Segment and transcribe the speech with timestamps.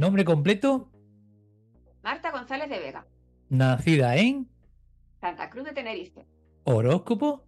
[0.00, 0.88] Nombre completo,
[2.02, 3.06] Marta González de Vega,
[3.50, 4.48] nacida en
[5.20, 6.24] Santa Cruz de Tenerife,
[6.64, 7.44] horóscopo,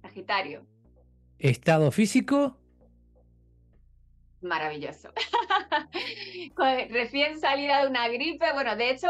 [0.00, 0.64] Sagitario,
[1.40, 2.56] estado físico,
[4.40, 5.08] maravilloso.
[6.90, 9.08] Recién salida de una gripe, bueno, de hecho,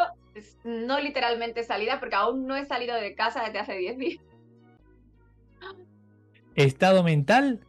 [0.65, 4.25] no literalmente salida porque aún no he salido de casa desde hace 10 días.
[6.55, 7.61] estado mental,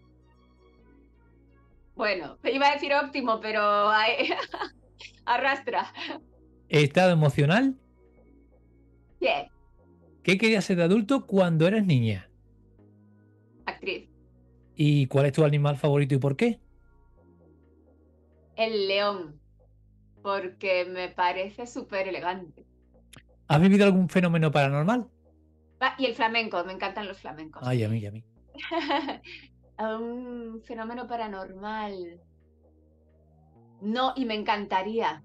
[1.96, 3.92] Bueno, iba a decir óptimo, pero
[5.26, 5.94] arrastra.
[6.70, 7.76] estado emocional.
[9.20, 9.48] Bien,
[10.24, 12.30] ¿Qué querías ser de adulto cuando eras niña?
[13.66, 14.10] actriz.
[14.76, 16.60] ¿Y cuál es tu animal favorito y por qué?
[18.56, 19.40] El león,
[20.22, 22.66] porque me parece súper elegante.
[23.48, 25.08] ¿Has vivido algún fenómeno paranormal?
[25.80, 27.62] Ah, y el flamenco, me encantan los flamencos.
[27.66, 28.24] Ay, a mí, a mí.
[29.78, 32.20] un fenómeno paranormal.
[33.94, 35.24] No, y me encantaría.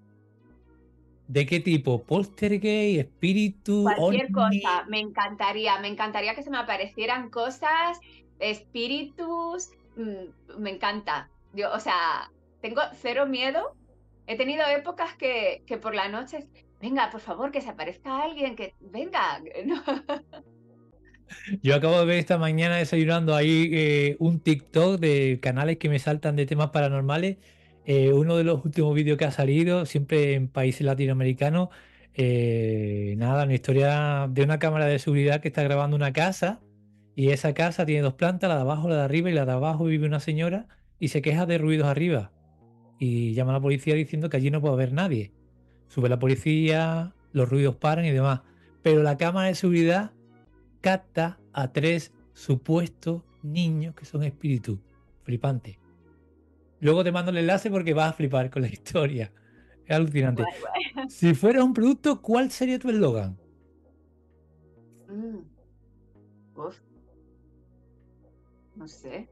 [1.27, 2.05] ¿De qué tipo?
[2.05, 3.01] ¿Poltergeist?
[3.01, 3.95] ¿Espíritu?
[3.97, 4.33] Cualquier ovni?
[4.33, 5.79] cosa, me encantaría.
[5.81, 7.99] Me encantaría que se me aparecieran cosas,
[8.39, 9.71] espíritus.
[9.97, 11.33] mm, Me encanta.
[11.53, 13.77] Yo, o sea, tengo cero miedo.
[14.27, 16.49] He tenido épocas que, que por la noche,
[16.81, 19.41] venga, por favor, que se aparezca alguien, que venga.
[19.67, 19.83] ¿no?
[21.63, 25.99] Yo acabo de ver esta mañana desayunando ahí eh, un TikTok de canales que me
[25.99, 27.39] saltan de temas paranormales.
[27.87, 31.71] Eh, uno de los últimos vídeos que ha salido, siempre en países latinoamericanos,
[32.15, 36.61] eh, nada, una historia de una cámara de seguridad que está grabando una casa
[37.17, 39.53] y esa casa tiene dos plantas, la de abajo, la de arriba y la de
[39.53, 40.67] abajo vive una señora
[40.99, 42.33] y se queja de ruidos arriba
[43.01, 45.33] y llama a la policía diciendo que allí no puede haber nadie.
[45.89, 48.43] Sube la policía, los ruidos paran y demás,
[48.83, 50.13] pero la cámara de seguridad
[50.83, 54.79] capta a tres supuestos niños que son espíritus.
[55.25, 55.80] Flipante.
[56.81, 59.33] Luego te mando el enlace porque vas a flipar con la historia.
[59.85, 60.43] Es alucinante.
[60.43, 60.61] Guay,
[60.95, 61.09] guay.
[61.09, 63.39] Si fueras un producto, ¿cuál sería tu eslogan?
[65.09, 65.51] Mm.
[68.77, 69.29] No sé.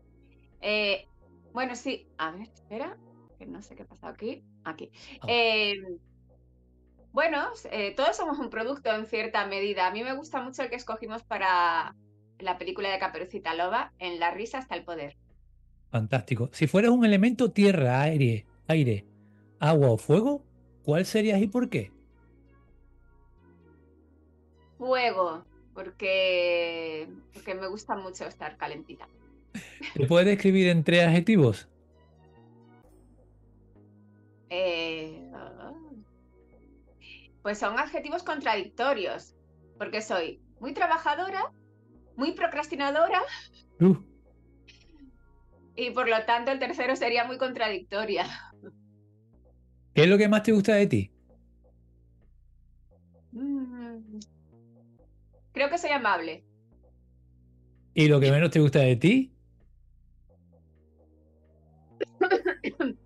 [0.60, 1.06] Eh,
[1.52, 2.06] bueno, sí.
[2.18, 2.96] A ver, espera.
[3.38, 4.44] Que no sé qué ha pasado aquí.
[4.64, 4.90] Aquí.
[5.22, 5.26] Ah.
[5.28, 5.74] Eh,
[7.12, 9.86] bueno, eh, todos somos un producto en cierta medida.
[9.86, 11.94] A mí me gusta mucho el que escogimos para
[12.38, 15.16] la película de Caperucita Loba, En la risa hasta el poder.
[15.90, 16.50] Fantástico.
[16.52, 19.06] Si fueras un elemento tierra, aire, aire,
[19.58, 20.42] agua o fuego,
[20.84, 21.90] ¿cuál serías y por qué?
[24.76, 25.44] Fuego,
[25.74, 29.08] porque, porque me gusta mucho estar calentita.
[29.94, 31.68] ¿Te puedes describir en tres adjetivos?
[34.50, 35.30] Eh,
[37.42, 39.34] pues son adjetivos contradictorios,
[39.78, 41.50] porque soy muy trabajadora,
[42.16, 43.22] muy procrastinadora
[43.80, 43.94] Uh,
[45.78, 48.26] y por lo tanto el tercero sería muy contradictoria.
[49.94, 51.12] ¿Qué es lo que más te gusta de ti?
[53.30, 54.18] Mm.
[55.52, 56.44] Creo que soy amable.
[57.94, 59.32] ¿Y lo que menos te gusta de ti?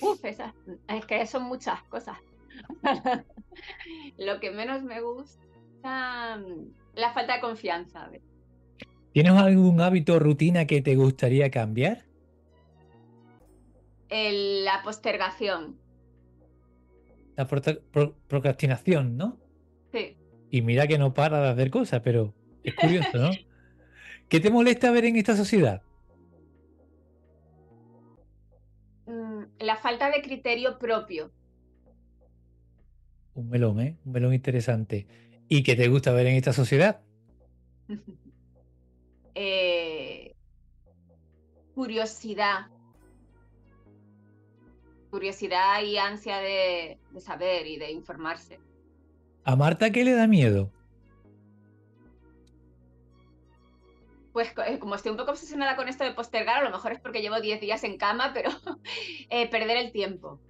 [0.00, 0.54] Uf, esas,
[0.88, 2.18] es que son muchas cosas.
[4.18, 8.04] Lo que menos me gusta, mm, la falta de confianza.
[8.04, 8.22] a ver.
[9.14, 12.02] ¿Tienes algún hábito o rutina que te gustaría cambiar?
[14.08, 15.78] El- la postergación.
[17.36, 19.38] La pro- procrastinación, ¿no?
[19.92, 20.16] Sí.
[20.50, 22.34] Y mira que no para de hacer cosas, pero
[22.64, 23.30] es curioso, ¿no?
[24.28, 25.80] ¿Qué te molesta ver en esta sociedad?
[29.06, 31.30] Mm, La falta de criterio propio.
[33.34, 33.96] Un melón, ¿eh?
[34.04, 35.06] Un melón interesante.
[35.48, 37.00] ¿Y qué te gusta ver en esta sociedad?
[39.34, 40.34] Eh,
[41.74, 42.68] curiosidad.
[45.10, 48.58] Curiosidad y ansia de, de saber y de informarse.
[49.44, 50.70] ¿A Marta qué le da miedo?
[54.34, 56.98] pues eh, como estoy un poco obsesionada con esto de postergar, a lo mejor es
[56.98, 58.50] porque llevo 10 días en cama, pero
[59.30, 60.40] eh, perder el tiempo.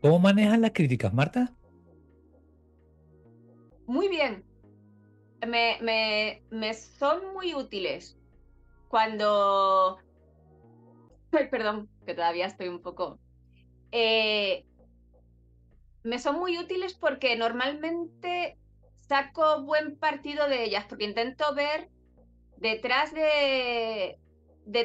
[0.00, 1.52] ¿Cómo manejan las críticas, Marta?
[3.86, 4.45] Muy bien.
[5.46, 6.42] Me,
[6.98, 8.16] son muy útiles.
[8.88, 9.98] Cuando...
[11.32, 13.18] Ay, perdón, que todavía estoy un poco...
[13.92, 14.64] Eh,
[16.02, 18.56] me son muy útiles porque normalmente
[19.00, 21.88] saco buen partido de ellas, porque intento ver
[22.56, 24.18] detrás de,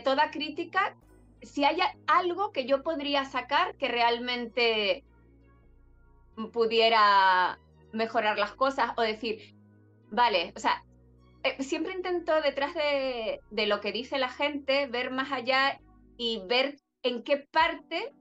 [0.04, 0.96] toda crítica,
[1.42, 1.78] si hay
[2.08, 5.04] algo que yo podría sacar que realmente
[6.54, 7.60] pudiera
[7.94, 9.56] mejorar las cosas o decir,
[10.12, 10.84] vale, o sea,
[11.44, 15.80] eh, siempre intento detrás de, de, lo que dice la gente ver más allá
[16.18, 18.14] y ver en qué parte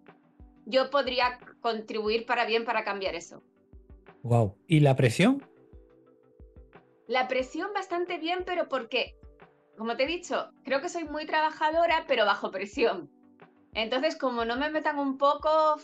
[0.64, 3.42] yo podría contribuir para bien para cambiar eso.
[4.22, 4.56] Wow.
[4.66, 5.44] ¿Y la presión?
[7.06, 9.16] La presión bastante bien, pero porque
[9.80, 13.10] como te he dicho, creo que soy muy trabajadora, pero bajo presión.
[13.72, 15.76] Entonces, como no me metan un poco,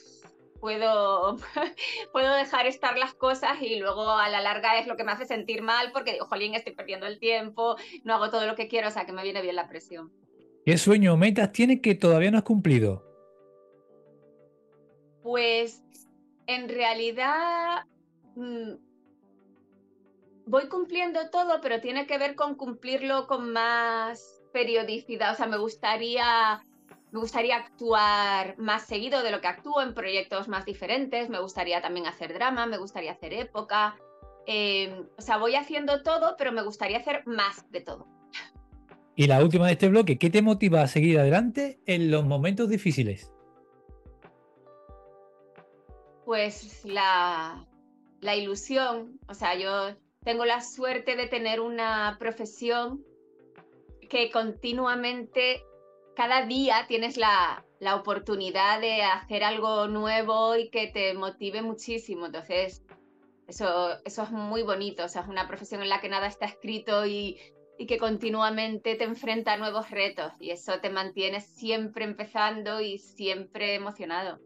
[0.58, 1.36] puedo,
[2.12, 5.26] puedo dejar estar las cosas y luego a la larga es lo que me hace
[5.26, 8.88] sentir mal porque digo, jolín, estoy perdiendo el tiempo, no hago todo lo que quiero,
[8.88, 10.12] o sea que me viene bien la presión.
[10.64, 13.04] ¿Qué sueño o metas tienes que todavía no has cumplido?
[15.22, 15.82] Pues
[16.46, 17.84] en realidad
[18.34, 18.74] mm,
[20.46, 25.32] voy cumpliendo todo, pero tiene que ver con cumplirlo con más periodicidad.
[25.32, 26.62] O sea, me gustaría,
[27.12, 31.28] me gustaría actuar más seguido de lo que actúo en proyectos más diferentes.
[31.28, 33.96] Me gustaría también hacer drama, me gustaría hacer época.
[34.46, 38.06] Em, o sea, voy haciendo todo, pero me gustaría hacer más de todo.
[39.14, 42.68] Y la última de este bloque, ¿qué te motiva a seguir adelante en los momentos
[42.68, 43.32] difíciles?
[46.24, 47.66] Pues la,
[48.20, 49.18] la ilusión.
[49.28, 53.04] O sea, yo tengo la suerte de tener una profesión
[54.10, 55.62] que continuamente,
[56.16, 57.62] cada día tienes la,
[57.94, 62.26] oportunidad de hacer algo nuevo y que te motive muchísimo.
[62.26, 62.82] Entonces,
[63.46, 65.04] eso, eso es muy bonito.
[65.04, 67.38] O sea, es una profesión en la que nada está escrito y,
[67.78, 70.32] y que continuamente te enfrenta a nuevos retos.
[70.40, 74.40] Y eso te mantiene siempre empezando y siempre emocionado.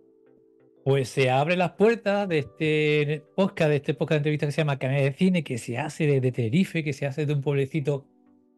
[0.85, 4.61] Pues se abren las puertas de este podcast, de este podcast de entrevista que se
[4.63, 8.07] llama Canal de Cine, que se hace de Tenerife, que se hace de un pueblecito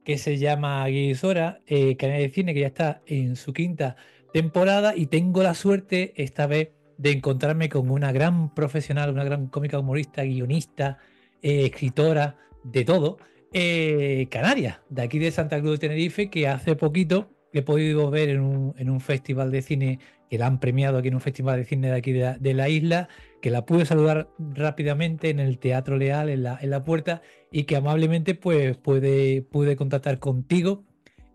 [0.04, 3.96] que se llama Guisora, eh, Canal de Cine, que ya está en su quinta
[4.32, 9.46] temporada y tengo la suerte esta vez de encontrarme con una gran profesional, una gran
[9.48, 10.98] cómica humorista, guionista,
[11.42, 13.18] eh, escritora, de todo,
[13.52, 18.30] eh, Canaria, de aquí de Santa Cruz de Tenerife, que hace poquito he podido ver
[18.30, 19.98] en un, en un festival de cine
[20.32, 23.10] que la han premiado aquí en un festival de cine de aquí de la, isla,
[23.42, 27.20] que la pude saludar rápidamente en el Teatro Leal, en la, en la puerta,
[27.50, 30.84] y que amablemente pues pude, pude contactar contigo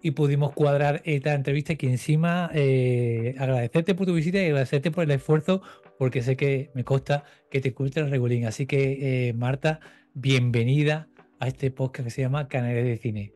[0.01, 5.03] y pudimos cuadrar esta entrevista que encima eh, agradecerte por tu visita y agradecerte por
[5.03, 5.61] el esfuerzo
[5.99, 8.47] porque sé que me consta que te encuentras regulín.
[8.47, 9.79] Así que eh, Marta,
[10.15, 11.07] bienvenida
[11.39, 13.31] a este podcast que se llama Canales de Cine.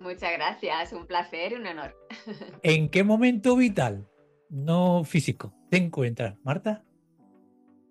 [0.00, 1.94] Muchas gracias, un placer y un honor.
[2.64, 4.08] ¿En qué momento vital
[4.50, 6.84] no físico, te encuentras, Marta?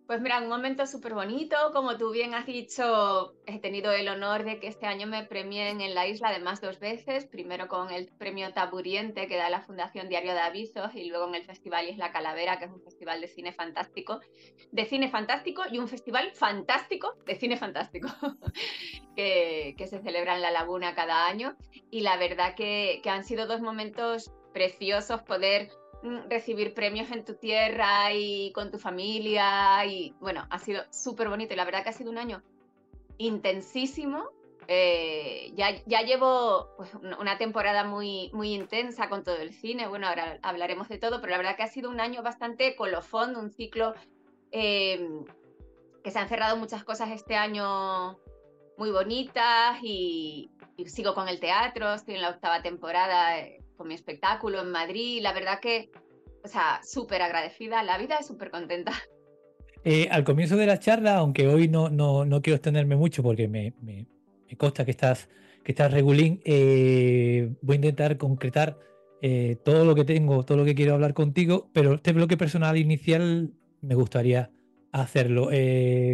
[0.07, 4.45] Pues mira, un momento súper bonito, como tú bien has dicho, he tenido el honor
[4.45, 8.07] de que este año me premien en la isla además dos veces, primero con el
[8.17, 12.13] premio Taburiente que da la Fundación Diario de Avisos y luego en el Festival Isla
[12.13, 14.21] Calavera, que es un festival de cine fantástico,
[14.71, 18.07] de cine fantástico y un festival fantástico de cine fantástico
[19.17, 21.57] que, se celebra en La Laguna cada año.
[21.91, 25.69] Y la verdad que, han sido dos momentos preciosos poder
[26.29, 31.53] recibir premios en tu tierra y con tu familia y bueno, ha sido súper bonito
[31.53, 32.43] y la verdad que ha sido un año
[33.17, 34.29] intensísimo.
[34.69, 40.07] Eh, ya, ya llevo pues, una temporada muy, muy intensa con todo el cine, bueno,
[40.07, 43.49] ahora hablaremos de todo, pero la verdad que ha sido un año bastante colofón, un
[43.49, 43.93] ciclo
[44.51, 45.23] em,
[46.03, 48.19] que se han cerrado muchas cosas este año
[48.77, 53.87] muy bonitas y, y sigo con el teatro, estoy en la octava temporada eh, con
[53.87, 55.21] mi espectáculo en Madrid.
[55.21, 55.89] La verdad que,
[56.43, 58.91] o sea, súper agradecida, la vida es súper contenta.
[59.83, 63.47] Eh, al comienzo de la charla, aunque hoy no, no, no quiero extenderme mucho porque
[63.47, 64.05] me, me,
[64.57, 65.29] consta que estás,
[65.63, 68.77] que estás regulín, eh, voy a intentar concretar
[69.21, 72.75] eh, todo lo que tengo, todo lo que quiero hablar contigo, pero este bloque personal
[72.75, 74.51] inicial me gustaría
[74.91, 75.49] hacerlo.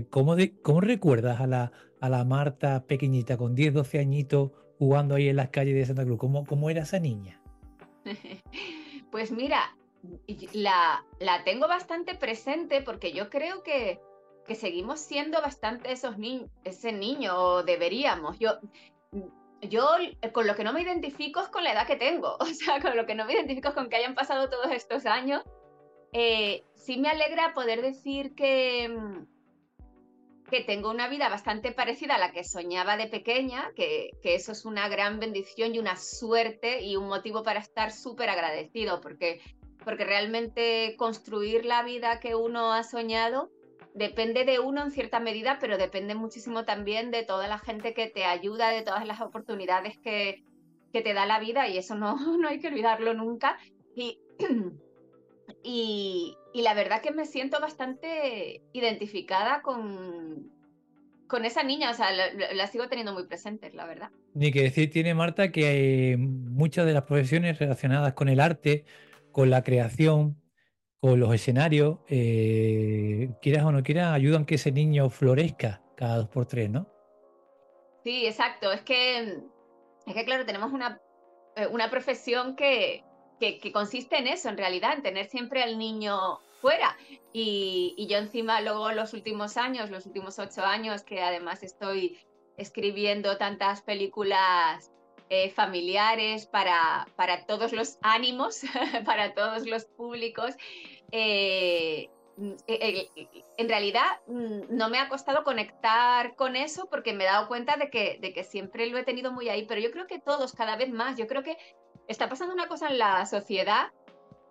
[0.09, 5.15] ¿cómo, de, ¿Cómo recuerdas a la, a la Marta pequeñita con 10, 12 añitos jugando
[5.15, 6.19] ahí en las calles de Santa Cruz?
[6.19, 7.42] ¿Cómo, cómo era esa niña?
[9.11, 9.75] Pues mira,
[10.53, 13.99] la, la tengo bastante presente porque yo creo que,
[14.45, 18.39] que seguimos siendo bastante esos niños, ese niño, o deberíamos.
[18.39, 18.59] Yo,
[19.61, 19.87] yo
[20.33, 22.97] con lo que no me identifico es con la edad que tengo, o sea, con
[22.97, 25.43] lo que no me identifico es con que hayan pasado todos estos años.
[26.11, 29.25] Eh, sí me alegra poder decir que, mm,
[30.49, 34.51] que tengo una vida bastante parecida a la que soñaba de pequeña, que, que eso
[34.51, 39.41] es una gran bendición y una suerte y un motivo para estar súper agradecido, porque,
[39.83, 43.49] porque realmente construir la vida que uno ha soñado
[43.93, 48.07] depende de uno en cierta medida, pero depende muchísimo también de toda la gente que
[48.07, 50.43] te ayuda, de todas las oportunidades que,
[50.91, 53.57] que te da la vida y eso no, no hay que olvidarlo nunca.
[53.95, 54.19] Y,
[55.63, 60.51] y, y, la verdad que me siento bastante identificada con,
[61.27, 64.11] con esa niña, o sea, la, la, sigo teniendo muy presente, la verdad.
[64.33, 68.85] Ni que decir tiene Marta que muchas de las profesiones relacionadas con el arte,
[69.31, 70.43] con la creación,
[71.05, 76.15] o los escenarios, eh, quieras o no quieras, ayudan a que ese niño florezca cada
[76.15, 76.87] dos por tres, ¿no?
[78.05, 78.71] Sí, exacto.
[78.71, 79.39] Es que,
[80.07, 81.01] es que claro, tenemos una,
[81.57, 83.03] eh, una profesión que,
[83.39, 86.97] que, consiste en eso, en realidad, en tener siempre al niño fuera.
[87.33, 92.19] Y, yo encima luego los últimos años, los últimos ocho años, que además estoy
[92.57, 94.91] escribiendo tantas películas
[95.29, 98.61] eh, familiares para, para todos los ánimos,
[99.05, 100.53] para todos los públicos,
[101.11, 103.09] eh, mm, eh,
[103.57, 107.77] en realidad mm, no me ha costado conectar con eso porque me he dado cuenta
[107.77, 110.53] de que, de que siempre lo he tenido muy ahí, pero yo creo que todos
[110.53, 111.57] cada vez más, yo creo que
[112.13, 113.91] está pasando una cosa en la sociedad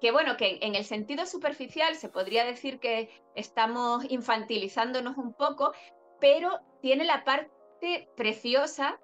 [0.02, 5.72] que bueno, que en el sentido superficial se podría decir que estamos infantilizándonos un poco,
[6.20, 8.98] pero tiene la parte preciosa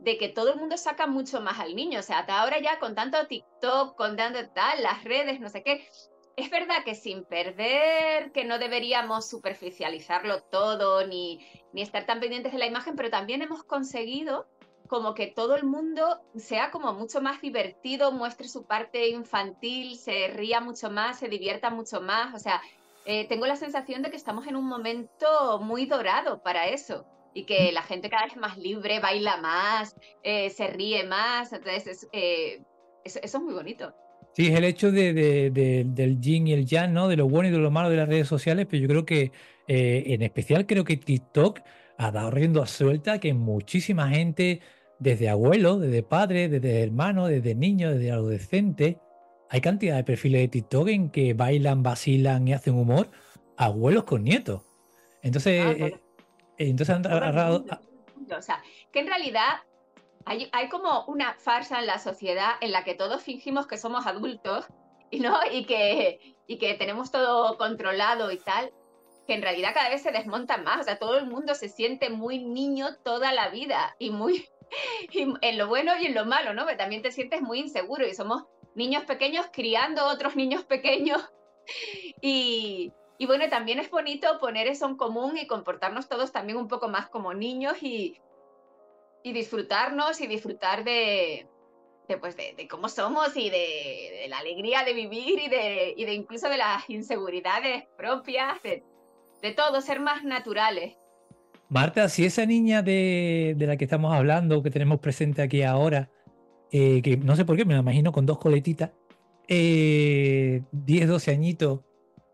[0.00, 2.00] de que todo el mundo saca mucho más al niño.
[2.00, 5.62] O sea, hasta ahora ya con tanto TikTok, con tanto tal, las redes, no sé
[5.62, 5.86] qué,
[6.34, 12.52] es verdad que sin perder, que no deberíamos superficializarlo todo ni, ni estar tan pendientes
[12.52, 14.48] de la imagen, pero también hemos conseguido
[14.90, 20.26] como que todo el mundo sea como mucho más divertido, muestre su parte infantil, se
[20.28, 22.34] ría mucho más, se divierta mucho más.
[22.34, 22.60] O sea,
[23.06, 27.44] eh, tengo la sensación de que estamos en un momento muy dorado para eso y
[27.44, 29.94] que la gente cada vez más libre, baila más,
[30.24, 31.52] eh, se ríe más.
[31.52, 32.60] Entonces, eh,
[33.04, 33.94] eso, eso es muy bonito.
[34.32, 35.52] Sí, es el hecho de,
[35.86, 37.06] del yin y el yang, ¿no?
[37.06, 39.30] De lo bueno y de lo malo de las redes sociales, pero yo creo que,
[39.68, 41.60] eh, en especial, creo que TikTok
[41.98, 44.60] ha dado riendo a suelta que muchísima gente,
[45.00, 48.96] desde abuelos, desde padres, desde hermanos, desde niños, desde adolescentes,
[49.48, 53.10] hay cantidad de perfiles de TikTok en que bailan, vacilan y hacen humor,
[53.56, 54.62] abuelos con nietos.
[55.22, 56.00] Entonces, ah, eh,
[56.58, 57.64] entonces han agarrado...
[58.36, 59.62] O sea, que en realidad
[60.24, 64.66] hay, como una farsa en la sociedad en la que todos fingimos que somos adultos
[65.12, 65.36] ¿no?
[65.50, 68.70] y, que, y que tenemos todo controlado y tal,
[69.26, 70.80] que en realidad cada vez se desmonta más.
[70.80, 74.46] O sea, todo el mundo se siente muy niño toda la vida y muy
[75.12, 76.64] en lo bueno y en lo malo, ¿no?
[76.64, 81.22] Pero también te sientes muy inseguro y somos niños pequeños criando otros niños pequeños.
[82.22, 86.66] Y, y bueno, también es bonito poner eso en común y comportarnos todos también un
[86.66, 88.18] poco más como niños y,
[89.22, 91.46] y disfrutarnos y disfrutar de,
[92.08, 96.14] de, pues de, cómo somos y de, la alegría de vivir y de, y de
[96.14, 98.82] incluso de las inseguridades propias, de,
[99.54, 100.96] todo, ser más naturales.
[101.70, 106.10] Marta, si esa niña de, la que estamos hablando, que tenemos presente aquí ahora,
[106.72, 108.90] eh, que no sé por qué, me la imagino con dos coletitas,
[109.46, 111.80] eh, 10, 12 añitos,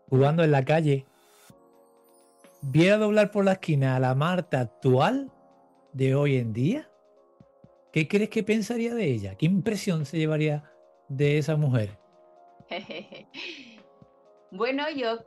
[0.09, 1.05] jugando en la calle,
[2.63, 5.31] viera doblar por la esquina a la Marta actual,
[5.93, 6.89] de hoy en día,
[7.91, 9.35] ¿qué crees que pensaría de ella?
[9.35, 10.63] ¿Qué impresión se llevaría
[11.09, 11.97] de esa mujer?
[14.51, 15.19] bueno, yo,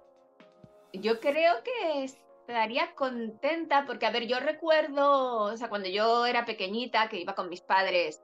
[0.92, 2.04] yo creo que
[2.50, 7.34] estaría contenta porque, a ver, yo recuerdo, o sea, cuando yo era pequeñita, que iba
[7.34, 8.22] con mis padres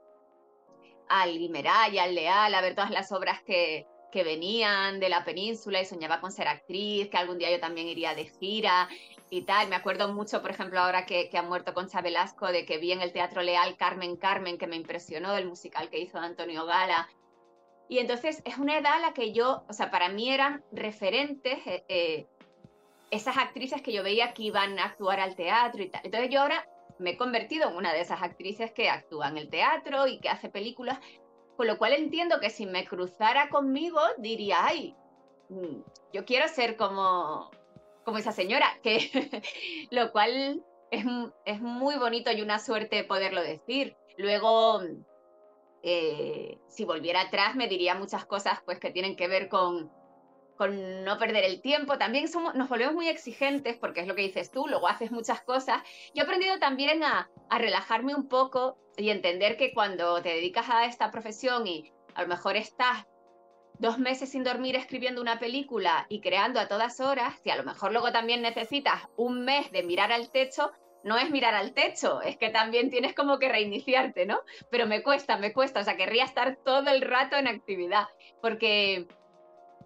[1.09, 5.81] al Guimeray, al Leal, a ver todas las obras que, que venían de la península
[5.81, 8.87] y soñaba con ser actriz, que algún día yo también iría de gira
[9.29, 9.67] y tal.
[9.67, 12.91] Me acuerdo mucho, por ejemplo, ahora que, que ha muerto Concha Velasco, de que vi
[12.91, 17.07] en el Teatro Leal Carmen Carmen, que me impresionó, el musical que hizo Antonio Gala.
[17.89, 21.59] Y entonces es una edad a la que yo, o sea, para mí eran referentes
[21.65, 22.27] eh, eh,
[23.11, 26.01] esas actrices que yo veía que iban a actuar al teatro y tal.
[26.03, 26.67] Entonces yo ahora
[26.99, 30.29] me he convertido en una de esas actrices que actúa en el teatro y que
[30.29, 30.99] hace películas,
[31.55, 34.95] con lo cual entiendo que si me cruzara conmigo diría, ay,
[35.49, 35.81] mm,
[36.13, 37.51] yo quiero ser como,
[38.03, 38.99] como esa señora, que
[39.91, 41.05] lo cual es,
[41.45, 43.95] es, muy bonito y una suerte poderlo decir.
[44.17, 44.81] Luego,
[45.83, 49.91] eh, si volviera atrás me diría muchas cosas pues que tienen que ver con,
[50.57, 51.97] con no perder el tiempo.
[51.97, 55.41] También somos, nos volvemos muy exigentes porque es lo que dices tú, luego haces muchas
[55.41, 55.81] cosas.
[56.13, 60.69] Yo he aprendido también a, a relajarme un poco y entender que cuando te dedicas
[60.69, 63.05] a esta profesión y a lo mejor estás
[63.79, 67.63] dos meses sin dormir escribiendo una película y creando a todas horas, y a lo
[67.63, 70.71] mejor luego también necesitas un mes de mirar al techo,
[71.03, 74.41] no es mirar al techo, es que también tienes como que reiniciarte, ¿no?
[74.69, 78.07] Pero me cuesta, me cuesta, o sea, querría estar todo el rato en actividad,
[78.41, 79.07] porque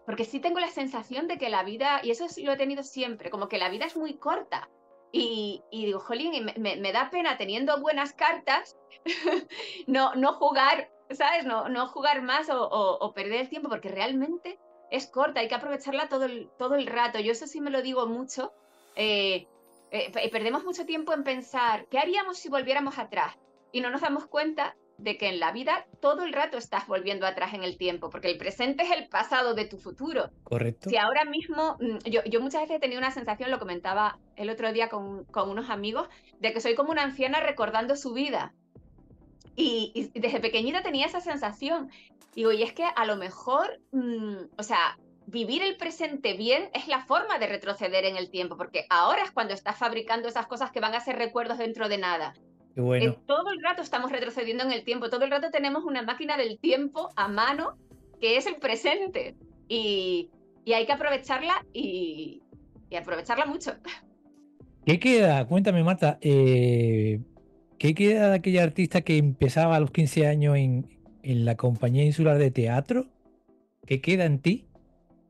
[0.05, 3.29] porque sí tengo la sensación de que la vida, y eso lo he tenido siempre,
[3.29, 4.70] como que la vida es muy corta.
[5.13, 8.77] Y, digo, jolín, me, me, da pena teniendo buenas cartas
[9.88, 11.46] no, no jugar, ¿sabes?
[11.46, 14.58] No, no jugar más o, perder el tiempo, porque realmente
[14.89, 17.20] es corta, hay que aprovecharla todo el, todo el rato.
[17.20, 18.53] Yo eso sí me lo digo mucho.
[18.96, 19.48] Eh,
[19.91, 23.36] eh, perdemos mucho tiempo en pensar, ¿qué haríamos si volviéramos atrás?
[23.74, 27.25] Y no nos damos cuenta de que en la vida todo el rato estás volviendo
[27.25, 30.29] atrás en el tiempo, porque el presente es el pasado de tu futuro.
[30.43, 30.89] Correcto.
[30.89, 34.50] Si ahora mismo, mm, yo, yo muchas veces he tenido una sensación, lo comentaba el
[34.50, 36.08] otro día con, con unos amigos,
[36.39, 38.53] de que soy como una anciana recordando su vida.
[39.55, 41.89] Y, desde pequeñita tenía esa sensación.
[42.36, 46.88] Digo, y es que a lo mejor, mm, o sea, vivir el presente bien es
[46.88, 50.72] la forma de retroceder en el tiempo, porque ahora es cuando estás fabricando esas cosas
[50.72, 52.34] que van a ser recuerdos dentro de nada.
[52.75, 53.18] Bueno.
[53.25, 56.60] todo el rato estamos retrocediendo en el tiempo, todo el rato tenemos una máquina del
[56.60, 57.78] tiempo a mano
[58.20, 59.36] que es el presente
[59.68, 60.30] y,
[60.63, 62.42] y hay que aprovecharla y,
[62.90, 63.74] y, aprovecharla mucho.
[64.86, 65.46] ¿Qué queda?
[65.48, 67.20] Cuéntame, Marta, eh,
[67.78, 70.88] ¿qué queda de aquella artista que empezaba a los 15 años en,
[71.24, 73.08] en la compañía insular de teatro?
[73.86, 74.68] ¿Qué queda en ti?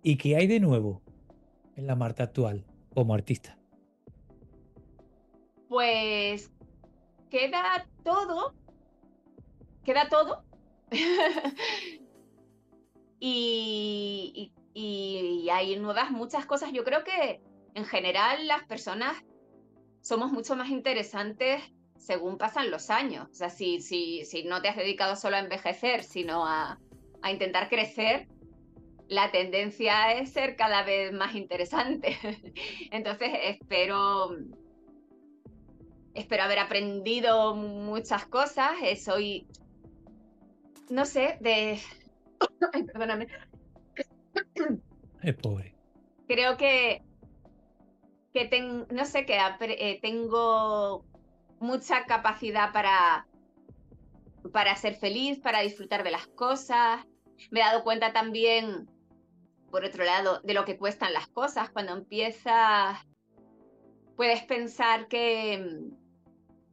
[0.03, 1.01] ¿Y qué hay de nuevo
[1.75, 3.57] en la Marta actual como artista?
[5.69, 6.51] Pues
[7.31, 8.53] queda todo,
[9.83, 10.43] queda todo.
[13.19, 16.71] y, y, hay nuevas muchas cosas.
[16.73, 17.41] Yo creo que
[17.73, 19.15] en general las personas
[20.01, 21.63] somos mucho más interesantes
[21.97, 23.29] según pasan los años.
[23.31, 26.79] O sea, si, si, si no te has dedicado solo a envejecer, sino a,
[27.21, 28.27] a intentar crecer,
[29.07, 32.17] la tendencia es ser cada vez más interesante.
[32.91, 34.35] Entonces espero
[36.13, 38.71] espero haber aprendido muchas cosas.
[38.83, 39.47] Eh, soy,
[40.89, 41.79] no sé, de...
[42.73, 43.27] Ay, perdóname.
[45.21, 45.75] Es pobre.
[46.27, 47.03] Creo que,
[48.33, 51.05] que no sé, que eh, tengo
[51.59, 53.27] mucha capacidad para,
[54.51, 57.05] para ser feliz, para disfrutar de las cosas.
[57.51, 58.89] Me he dado cuenta también,
[59.69, 61.69] por otro lado, de lo que cuestan las cosas.
[61.69, 62.97] Cuando empiezas,
[64.15, 65.91] puedes pensar que,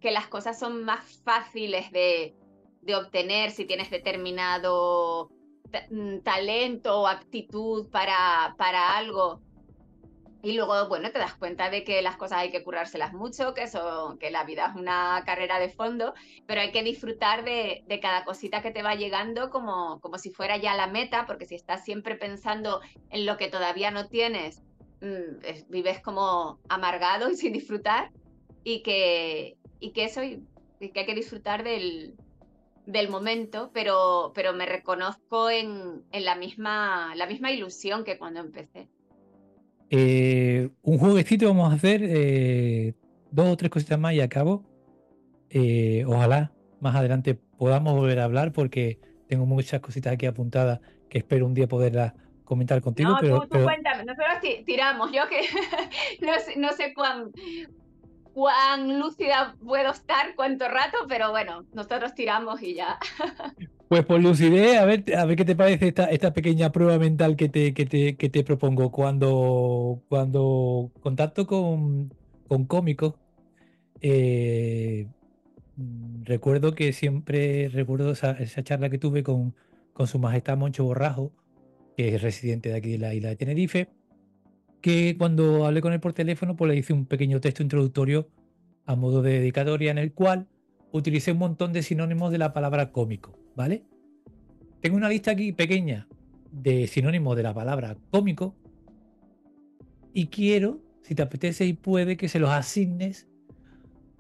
[0.01, 2.35] que las cosas son más fáciles de,
[2.97, 5.31] obtener si tienes determinado
[5.91, 9.43] mm, talento o aptitud para, para algo.
[10.41, 13.65] Y luego, bueno, te das cuenta de que las cosas hay que currárselas mucho, que,
[13.65, 16.15] eso, que la vida es una carrera de fondo,
[16.47, 20.57] pero hay que disfrutar de, cada cosita que te va llegando como, como si fuera
[20.57, 22.81] ya la meta, porque si estás siempre pensando
[23.11, 24.63] en lo que todavía no tienes,
[25.03, 28.11] mm, vives como amargado y sin disfrutar.
[28.63, 32.15] Y que, y que eso que hay que disfrutar del,
[32.87, 38.41] del momento, pero, pero me reconozco en, en, la, misma, la misma ilusión que cuando
[38.41, 38.89] empecé.
[39.91, 42.95] Eh, un jueguecito vamos a hacer, eh,
[43.31, 44.65] dos o tres cositas más y acabo.
[45.51, 51.19] Eh, ojalá más adelante podamos volver a hablar porque tengo muchas cositas aquí apuntadas que
[51.19, 52.15] espero un día poderlas
[52.45, 53.11] comentar contigo.
[53.11, 55.41] No, pero, tú, tú cuéntame, nosotros tiramos, yo que
[56.25, 56.33] no,
[56.69, 57.33] no sé cuán,
[58.33, 62.99] cuán lúcida puedo estar, cuánto rato, pero bueno, nosotros tiramos y ya.
[63.89, 67.49] Pues por lucidez, a ver, a ver qué te parece esta, pequeña prueba mental que
[67.49, 68.93] te, que te, que te propongo.
[68.93, 72.13] Cuando, cuando contacto con,
[72.47, 73.15] con cómicos,
[74.03, 75.09] eh,
[76.25, 79.55] recuerdo que siempre recuerdo esa, esa, charla que tuve con,
[79.95, 81.33] con su majestad Moncho Borrajo,
[81.97, 83.89] que es residente de aquí de la isla de Tenerife,
[84.81, 88.29] que cuando hablé con él por teléfono, pues le hice un pequeño texto introductorio
[88.87, 90.47] a modo de dedicatoria en el cual
[90.93, 93.85] utilicé un montón de sinónimos de la palabra cómico, ¿vale?
[94.81, 96.09] Tengo una lista aquí pequeña
[96.51, 98.55] de sinónimos de la palabra cómico
[100.15, 103.29] y quiero, si te apetece y puede, que se los asignes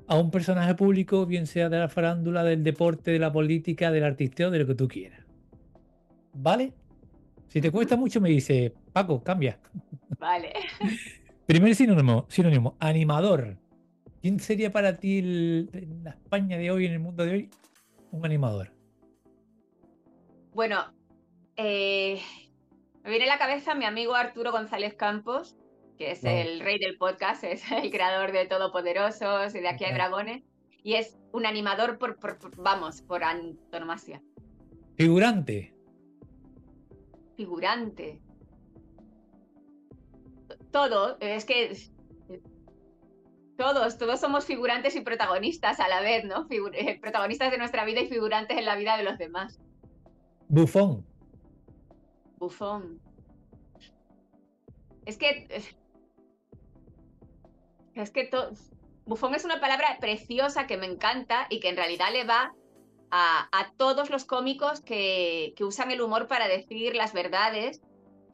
[0.07, 4.05] a un personaje público, bien sea de la farándula, del deporte, de la política, del
[4.05, 5.25] artisteo, de lo que tú quieras.
[6.35, 6.73] ¿Vale?
[7.49, 9.59] Si te cuesta mucho, me dice, Paco, cambia.
[10.19, 10.53] Vale.
[11.47, 13.57] Primer sinónimo, sinónimo, animador.
[14.21, 17.51] ¿Quién sería para ti en la España de hoy, en el mundo de hoy,
[18.11, 18.71] un animador?
[20.53, 20.93] Bueno,
[21.57, 22.21] eh,
[23.03, 25.57] me viene a la cabeza mi amigo Arturo González Campos,
[25.97, 29.95] que es el rey del podcast, es el creador de Todopoderosos y de Aquí hay
[29.95, 30.43] dragones,
[30.83, 32.19] y es un animador por,
[32.57, 34.21] vamos, por antonomasia.
[34.97, 35.78] Figurante.
[37.39, 38.21] Figurante.
[40.73, 41.73] Todo, es que
[43.57, 46.49] todos, todos somos figurantes y protagonistas a la vez, ¿no?
[46.51, 49.61] Eh, protagonistas de nuestra vida y figurantes en la vida de los demás.
[50.49, 51.07] Bufón.
[52.39, 53.01] Bufón.
[55.07, 55.47] Es que.
[57.95, 58.31] Es que
[59.07, 62.53] bufón es una palabra preciosa que me encanta y que en realidad le va
[63.11, 67.81] a, todos los cómicos que, que, usan el humor para decir las verdades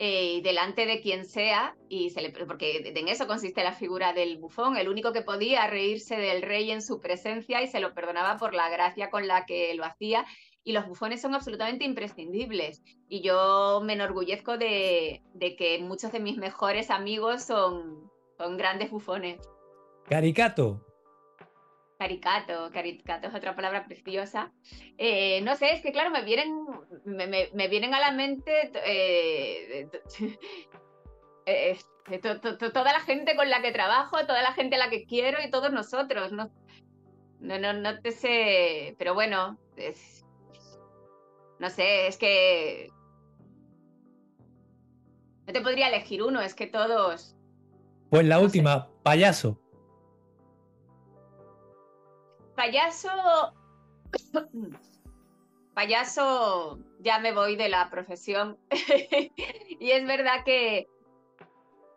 [0.00, 4.38] eh, delante de quien sea, y se le, porque en eso consiste la figura del
[4.38, 8.36] bufón, el único que podía reírse del rey en su presencia y se lo perdonaba
[8.36, 10.26] por la gracia con la que lo hacía.
[10.64, 12.82] Y los bufones son absolutamente imprescindibles.
[13.08, 18.90] Y yo me enorgullezco de, de que muchos de mis mejores amigos son, son grandes
[18.90, 19.38] bufones.
[20.08, 20.84] Caricato.
[21.98, 24.52] Caricato, caricato es otra palabra preciosa.
[24.98, 26.66] Eh, no sé, es que claro, me vienen,
[27.04, 29.88] me, vienen a la mente eh,
[31.46, 31.78] eh,
[32.72, 35.50] toda la gente con la que trabajo, toda la gente a la que quiero y
[35.50, 36.32] todos nosotros.
[36.32, 36.50] No,
[37.38, 39.56] no, no, te sé, pero bueno,
[41.60, 42.90] no sé, es que
[45.46, 47.36] no te podría elegir uno, es que todos.
[48.10, 49.63] Pues la última, payaso
[52.64, 53.08] payaso.
[55.74, 58.58] payaso, ya me voy de la profesión.
[59.80, 60.86] y es verdad que,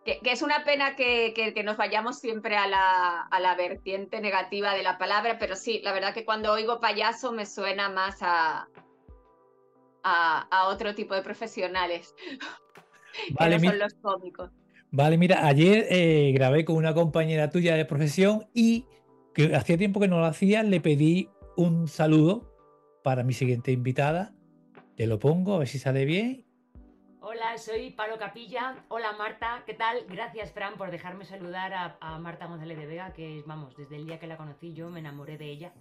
[0.03, 4.73] que, es una pena que, que, nos vayamos siempre a la, a la, vertiente negativa
[4.73, 8.67] de la palabra, pero sí, la verdad que cuando oigo payaso me suena más a,
[10.03, 12.15] a, otro tipo de profesionales.
[13.39, 14.51] Vale, que son los cómicos.
[14.91, 18.85] Vale, mira, ayer eh, grabé con una compañera tuya de profesión y
[19.37, 22.51] que hacía tiempo que no lo hacía, le pedí un saludo
[23.03, 24.33] para mi siguiente invitada.
[24.95, 26.43] Te lo pongo, a ver si sale bien.
[27.21, 28.83] Hola, soy Palo Capilla.
[28.87, 30.05] Hola Marta, ¿qué tal?
[30.09, 34.17] Gracias Fran por dejarme saludar a, Marta González de Vega, que vamos, desde el día
[34.17, 35.71] que la conocí yo me enamoré de ella.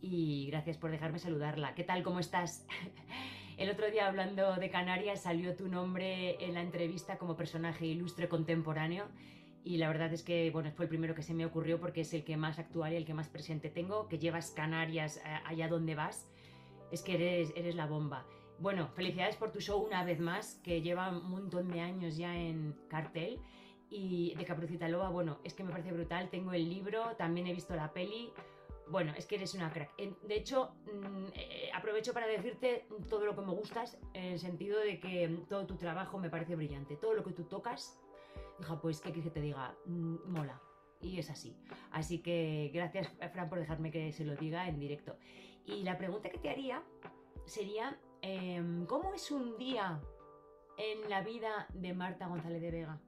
[0.00, 1.76] Y gracias por dejarme saludarla.
[1.76, 2.02] ¿Qué tal?
[2.02, 2.66] ¿Cómo estás?
[3.58, 8.28] El otro día hablando de Canarias salió tu nombre en la entrevista como personaje ilustre
[8.28, 9.06] contemporáneo
[9.68, 12.14] y la verdad es que bueno, fue el primero que se me ocurrió porque es
[12.14, 15.68] el que más actual y el que más presente tengo, que llevas Canarias eh, allá
[15.68, 16.26] donde vas,
[16.90, 18.24] es que eres, eres la bomba.
[18.58, 22.34] Bueno, felicidades por tu show una vez más, que lleva un montón de años ya
[22.34, 23.40] en cartel.
[23.90, 26.30] Y de Caperucita Loba, bueno, es que me parece brutal.
[26.30, 28.32] Tengo el libro, también he visto la peli.
[28.88, 29.94] Bueno, es que eres una crack.
[29.96, 34.78] De hecho, mm, eh, aprovecho para decirte todo lo que me gustas, en el sentido
[34.80, 36.96] de que todo tu trabajo me parece brillante.
[36.96, 37.98] Todo lo que tú tocas
[38.60, 39.76] Hija, pues, ¿qué quieres que te diga?
[39.86, 40.60] Mm, mola.
[41.00, 41.56] Y es así.
[41.92, 45.16] Así que gracias, Fran, por dejarme que se lo diga en directo.
[45.64, 46.82] Y la pregunta que te haría
[47.46, 50.00] sería, em, ¿cómo es un día
[50.76, 53.00] en la vida de Marta González de Vega?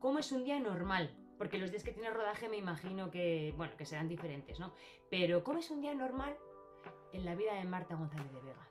[0.00, 1.14] ¿Cómo es un día normal?
[1.38, 4.72] Porque los días que tiene rodaje me imagino que, bueno, que serán diferentes, ¿no?
[5.10, 6.36] Pero ¿cómo es un día normal
[7.12, 8.68] en la vida de Marta González de Vega?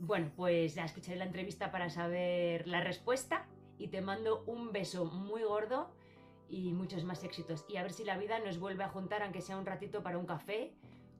[0.00, 3.46] Bueno, pues ya escucharé la entrevista para saber la respuesta
[3.78, 5.90] y te mando un beso muy gordo
[6.48, 7.64] y muchos más éxitos.
[7.68, 10.18] Y a ver si la vida nos vuelve a juntar, aunque sea un ratito para
[10.18, 10.72] un café,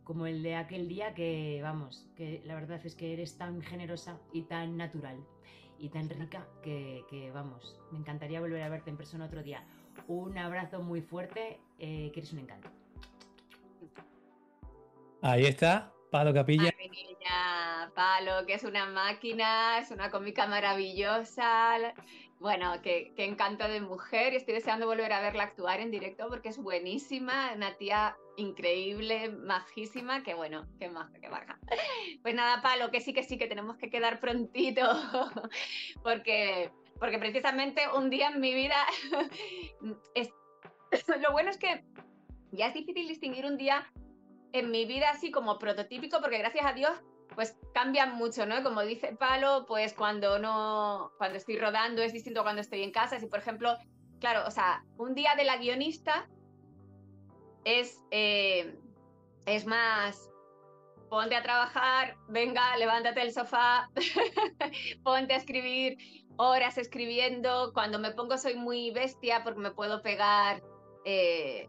[0.05, 4.18] como el de aquel día que, vamos, que la verdad es que eres tan generosa
[4.33, 5.18] y tan natural
[5.79, 9.64] y tan rica que, vamos, me encantaría volver a verte en persona otro día.
[10.07, 12.71] Un abrazo muy fuerte, eh, que eres un encanto.
[15.21, 16.73] Ahí está, Palo Capilla.
[17.94, 21.77] Palo, que es una máquina, es una cómica maravillosa.
[22.40, 24.33] Bueno, qué, encanto de mujer.
[24.35, 30.22] Estoy deseando volver a verla actuar en directo porque es buenísima, una tía increíble, majísima,
[30.22, 31.59] que bueno, qué maja, qué baja.
[32.22, 34.83] Pues nada, Palo, que sí, que sí, que tenemos que quedar prontito,
[36.03, 38.77] porque, porque precisamente un día en mi vida,
[40.14, 40.31] es,
[41.20, 41.85] lo bueno es que
[42.53, 43.90] ya es difícil distinguir un día
[44.53, 47.03] en mi vida así como prototípico, porque gracias a Dios
[47.38, 48.64] pues cambian mucho, ¿no?
[48.64, 52.90] Como dice Palo, pues cuando no, cuando estoy rodando es distinto a cuando estoy en
[52.90, 53.20] casa.
[53.20, 53.77] Si, por ejemplo,
[54.18, 56.29] claro, o sea, un día de la guionista
[57.62, 58.77] es, eh,
[59.46, 60.29] es más,
[61.09, 63.88] ponte a trabajar, venga, levántate del sofá,
[65.05, 65.96] ponte a escribir
[66.38, 67.72] horas escribiendo.
[67.72, 70.61] Cuando me pongo soy muy bestia porque me puedo pegar
[71.05, 71.68] 12 eh,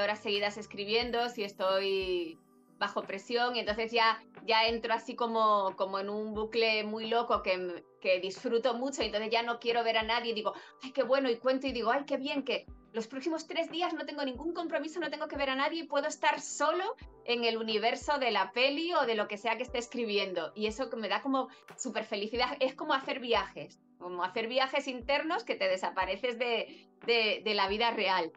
[0.00, 1.28] horas seguidas escribiendo.
[1.30, 2.38] Si estoy
[2.80, 7.42] bajo presión y entonces ya, ya entro así como, como en un bucle muy loco
[7.42, 11.04] que, que disfruto mucho y entonces ya no quiero ver a nadie digo, ay, qué
[11.04, 14.24] bueno y cuento y digo, ay, qué bien que los próximos tres días no tengo
[14.24, 18.18] ningún compromiso, no tengo que ver a nadie y puedo estar solo en el universo
[18.18, 20.50] de la peli o de lo que sea que esté escribiendo.
[20.56, 25.44] Y eso me da como súper felicidad, es como hacer viajes, como hacer viajes internos
[25.44, 28.32] que te desapareces de, de, la vida real.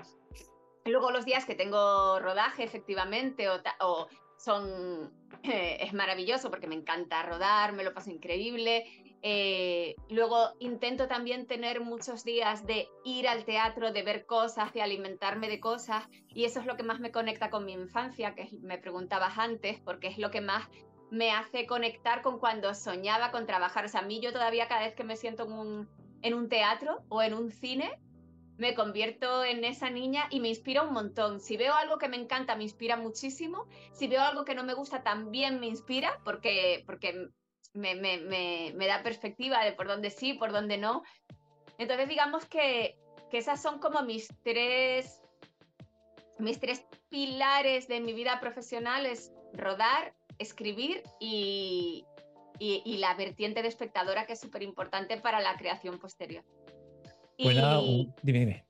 [0.86, 4.08] Luego los días que tengo rodaje, efectivamente, o
[4.44, 5.12] son,
[5.44, 8.86] eh, es maravilloso porque me encanta rodar, me lo paso increíble.
[9.26, 14.82] Eh, luego intento también tener muchos días de ir al teatro, de ver cosas, de
[14.82, 18.50] alimentarme de cosas, y eso es lo que más me conecta con mi infancia, que
[18.62, 20.68] me preguntabas antes, porque es lo que más
[21.10, 23.86] me hace conectar con cuando soñaba con trabajar.
[23.86, 25.90] O sea, a mí yo todavía cada vez que me siento en un,
[26.22, 27.98] en un teatro o en un cine,
[28.58, 31.40] me convierto en esa niña y me inspira un montón.
[31.40, 33.68] Si veo algo que me encanta, me inspira muchísimo.
[33.94, 37.30] Si veo algo que no me gusta, también me inspira porque, porque
[37.74, 41.04] me, me, me, me da perspectiva de por dónde sí, por dónde no.
[41.78, 42.98] Entonces digamos que,
[43.32, 45.22] que esas son como mis tres,
[46.38, 52.06] mis tres pilares de mi vida profesional, es rodar, escribir y,
[52.60, 56.44] y, y la vertiente de espectadora que es súper importante para la creación posterior.
[57.40, 58.10] Bueno, y...
[58.22, 58.66] dime, dime.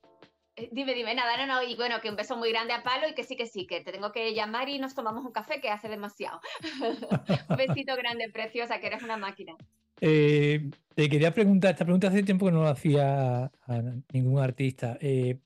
[0.71, 3.15] Dime, dime, nada, no, no, y bueno, que un beso muy grande a Palo y
[3.15, 5.69] que sí, que sí, que te tengo que llamar y nos tomamos un café que
[5.69, 6.39] hace demasiado.
[7.49, 9.56] un besito grande, preciosa, que eres una máquina.
[9.99, 14.95] Eh, te quería preguntar, esta pregunta hace tiempo que no lo hacía a ningún artista.
[15.02, 15.39] Eh,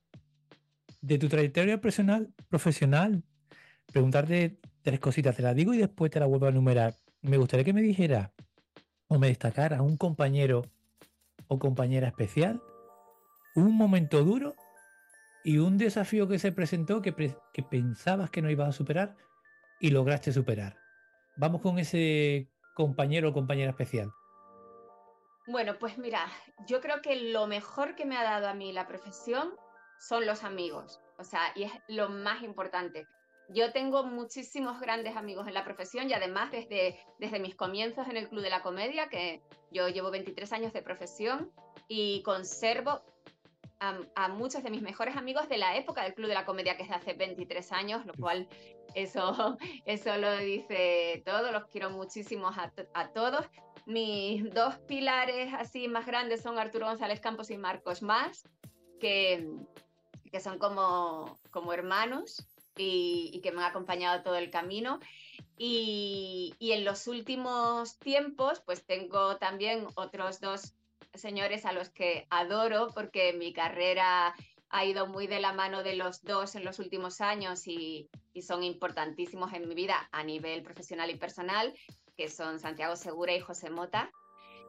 [1.01, 3.23] de tu trayectoria personal, profesional,
[3.91, 6.95] preguntarte tres cositas, te las digo y después te las vuelvo a enumerar.
[7.21, 8.33] Me gustaría que me dijera
[9.07, 10.63] o me destacara un compañero
[11.47, 12.61] o compañera especial,
[13.57, 14.55] un momento duro
[15.43, 17.11] y un desafío que se presentó que,
[17.63, 19.15] pensabas que no ibas a superar
[19.79, 20.77] y lograste superar.
[21.37, 24.11] Vamos con ese compañero o compañera especial.
[25.47, 26.27] Bueno, pues mira,
[26.67, 29.53] yo creo que lo mejor que me ha dado a mí la profesión
[29.97, 33.07] son los amigos, o sea, y es lo más importante.
[33.49, 38.17] Yo tengo muchísimos grandes amigos en la profesión y además desde, desde mis comienzos en
[38.17, 39.41] el Club de la Comedia, que
[39.71, 41.51] yo llevo 23 años de profesión
[41.87, 43.01] y conservo
[43.79, 46.77] a, a, muchos de mis mejores amigos de la época del Club de la Comedia,
[46.77, 48.47] que es de hace 23 años, lo cual
[48.93, 53.45] eso, eso lo dice todo, los quiero muchísimo a, a todos.
[53.85, 58.43] Mis dos pilares así más grandes son Arturo González Campos y Marcos Más,
[58.99, 59.49] que,
[60.31, 64.99] que son como, como hermanos y, y, que me han acompañado todo el camino.
[65.57, 70.75] Y, y en los últimos tiempos, pues tengo también otros dos
[71.17, 74.35] señores a los que adoro porque mi carrera
[74.69, 78.09] ha ido muy de la mano de los dos en los últimos años y,
[78.41, 81.73] son importantísimos en mi vida a nivel profesional y personal,
[82.15, 84.11] que son Santiago Segura y José Mota.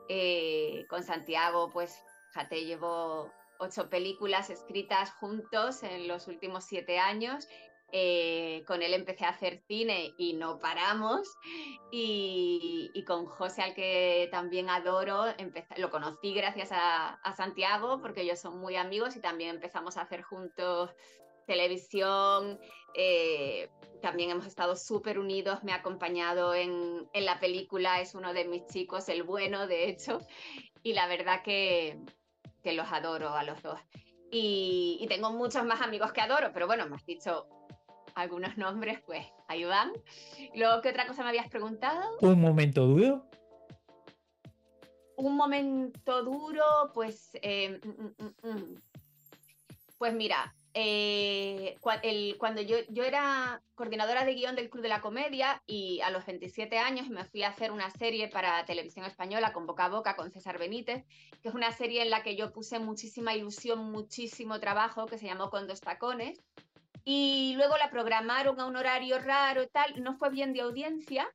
[0.09, 1.95] Eh, con Santiago, pues,
[2.33, 7.47] jate, llevo ocho películas escritas juntos en los últimos siete años
[7.91, 11.37] eh, con él empecé a hacer cine y no paramos.
[11.91, 18.21] Y, con José, al que también adoro, empecé, lo conocí gracias a, a, Santiago, porque
[18.23, 20.91] ellos son muy amigos y también empezamos a hacer juntos
[21.47, 22.61] televisión.
[22.95, 23.71] Eh,
[24.03, 28.45] también hemos estado súper unidos, me ha acompañado en, en, la película, es uno de
[28.45, 30.21] mis chicos, el bueno, de hecho.
[30.83, 31.99] Y la verdad que,
[32.63, 33.81] que los adoro a los dos.
[34.31, 37.49] Y, y, tengo muchos más amigos que adoro, pero bueno, me has dicho
[38.19, 39.93] algunos nombres, pues ahí van.
[40.55, 42.17] Luego, ¿qué otra cosa me habías preguntado?
[42.21, 43.27] ¿Un momento duro?
[45.17, 48.75] Un momento duro, pues, eh, mm, mm, mm.
[49.99, 55.01] pues mira, eh, el, cuando yo, yo era coordinadora de guion del Club de la
[55.01, 59.53] Comedia y a los 27 años me fui a hacer una serie para televisión española
[59.53, 61.05] con Boca a Boca con César Benítez,
[61.43, 65.27] que es una serie en la que yo puse muchísima ilusión, muchísimo trabajo, que se
[65.27, 66.41] llamó Con dos tacones
[67.11, 71.27] y luego la programaron a un horario raro y tal, no fue bien de audiencia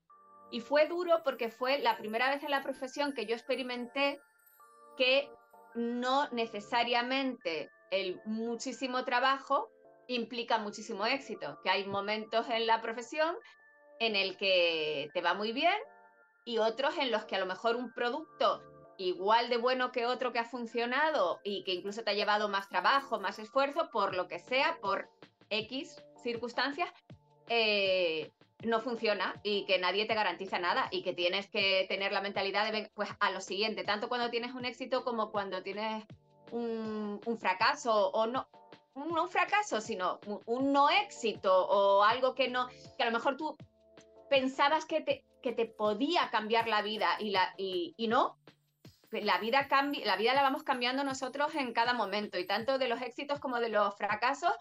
[0.52, 4.22] y fue duro porque fue la primera vez en la profesión que yo experimenté
[5.00, 5.32] que
[5.74, 9.68] no necesariamente el muchísimo trabajo
[10.08, 13.36] implica muchísimo éxito, que hay momentos en la profesión
[14.00, 15.80] en el que te va muy bien
[16.46, 18.62] y otros en los que a lo mejor un producto
[19.00, 22.70] igual de bueno que otro que ha funcionado y que incluso te ha llevado más
[22.70, 25.10] trabajo, más esfuerzo, por lo que sea, por
[25.50, 26.90] X circunstancias,
[27.50, 28.32] eh,
[28.64, 32.72] no funciona y que nadie te garantiza nada y que tienes que tener la mentalidad
[32.72, 36.06] de, pues, a lo siguiente, tanto cuando tienes un éxito como cuando tienes
[36.52, 38.48] un, fracaso o no,
[38.96, 43.12] no un fracaso, sino un, un, no éxito o algo que no, que a lo
[43.12, 43.58] mejor tú
[44.30, 48.38] pensabas que te, que te podía cambiar la vida y, la, y, y no.
[49.22, 52.88] La vida, cambia, la vida la vamos cambiando nosotros en cada momento y tanto de
[52.88, 54.52] los éxitos como de los fracasos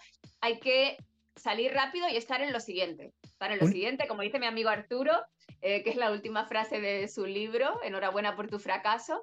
[0.41, 0.97] hay que
[1.37, 3.13] salir rápido y estar en lo siguiente.
[3.41, 5.13] En lo siguiente, como dice mi amigo Arturo,
[5.61, 9.21] eh, que es la última frase de su libro, Enhorabuena por tu fracaso.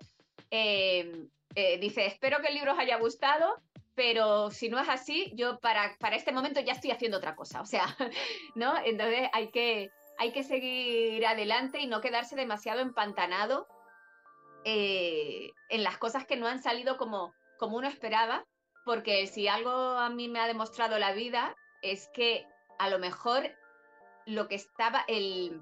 [0.51, 3.55] Eh, eh, dice, espero que el libro os haya gustado,
[3.95, 7.61] pero si no es así, yo para, para este momento ya estoy haciendo otra cosa.
[7.61, 7.85] O sea,
[8.55, 8.73] ¿no?
[8.83, 13.67] Entonces hay que, hay que seguir adelante y no quedarse demasiado empantanado
[14.63, 18.45] en las cosas que no han salido como, como uno esperaba,
[18.85, 22.45] porque si algo a mí me ha demostrado la vida es que
[22.77, 23.49] a lo mejor
[24.25, 25.61] lo que estaba, el,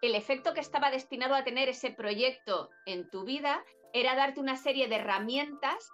[0.00, 4.56] el efecto que estaba destinado a tener ese proyecto en tu vida era darte una
[4.56, 5.90] serie de herramientas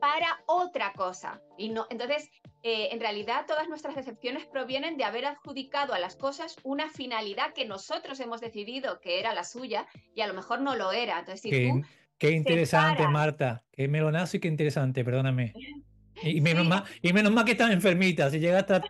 [0.00, 1.40] para otra cosa.
[1.56, 2.30] Y no, entonces,
[2.62, 7.52] eh, en realidad, todas nuestras decepciones provienen de haber adjudicado a las cosas una finalidad
[7.54, 11.18] que nosotros hemos decidido que era la suya y a lo mejor no lo era.
[11.18, 11.82] Entonces, si qué, tú
[12.18, 13.64] qué interesante, Marta.
[13.72, 15.52] Qué melonazo y qué interesante, perdóname.
[16.22, 18.28] Y, menos, mal, y menos mal que estás enfermita.
[18.30, 18.82] Si llega hasta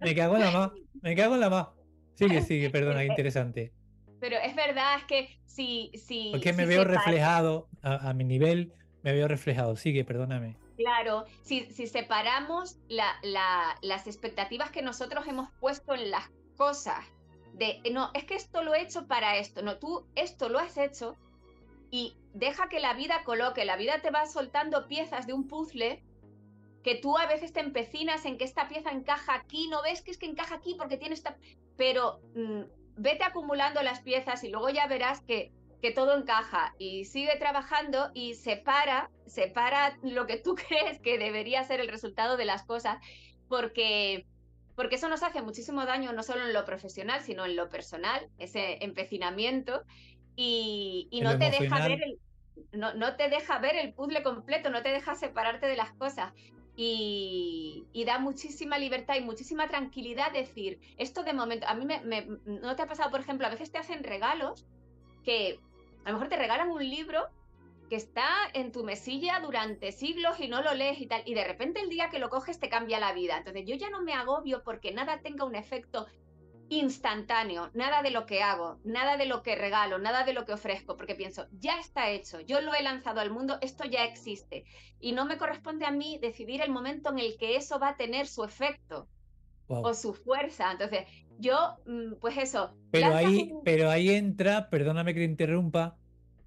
[0.00, 0.70] me cago en la más.
[1.00, 1.68] Me cago en la más.
[2.14, 3.72] Sigue, sigue, perdona, interesante.
[4.20, 5.92] Pero es verdad, es que si...
[5.94, 8.72] si Porque me si veo separa- reflejado, a, a mi nivel,
[9.08, 9.76] me veo reflejado.
[9.76, 10.56] Sigue, perdóname.
[10.76, 17.04] Claro, si, si separamos la- la- las expectativas que nosotros hemos puesto en las cosas,
[17.54, 20.76] de no, es que esto lo he hecho para esto, no, tú esto lo has
[20.76, 21.16] hecho
[21.90, 26.04] y deja que la vida coloque, la vida te va soltando piezas de un puzzle
[26.84, 30.10] que tú a veces te empecinas en que esta pieza encaja aquí, no ves que
[30.12, 31.36] es que encaja aquí porque tiene esta,
[31.76, 32.62] pero mm,
[32.96, 38.10] vete acumulando las piezas y luego ya verás que que todo encaja y sigue trabajando
[38.14, 42.98] y separa, separa lo que tú crees que debería ser el resultado de las cosas,
[43.48, 44.26] porque,
[44.74, 48.28] porque eso nos hace muchísimo daño no solo en lo profesional, sino en lo personal,
[48.38, 49.82] ese empecinamiento,
[50.36, 52.20] y, y no te deja ver el,
[52.72, 56.32] no, no te deja ver el puzzle completo, no te deja separarte de las cosas.
[56.80, 62.00] Y, y da muchísima libertad y muchísima tranquilidad decir, esto de momento, a mí me,
[62.04, 64.68] me- no te ha pasado, por ejemplo, a veces te hacen regalos
[65.22, 65.64] que
[66.04, 67.28] a lo mejor te regalan un libro
[67.88, 71.44] que está en tu mesilla durante siglos y no lo lees y tal, y de
[71.44, 73.38] repente el día que lo coges te cambia la vida.
[73.38, 76.06] Entonces yo ya no me agobio porque nada tenga un efecto
[76.68, 80.52] instantáneo, nada de lo que hago, nada de lo que regalo, nada de lo que
[80.52, 84.64] ofrezco, porque pienso, ya está hecho, yo lo he lanzado al mundo, esto ya existe,
[85.00, 87.96] y no me corresponde a mí decidir el momento en el que eso va a
[87.96, 89.08] tener su efecto
[89.68, 89.86] Wow.
[89.86, 90.72] o su fuerza.
[90.72, 91.06] Entonces
[91.38, 92.74] yo, mm, pues eso.
[92.90, 95.96] Pero ahí, un- pero ahí entra, perdóname que te interrumpa,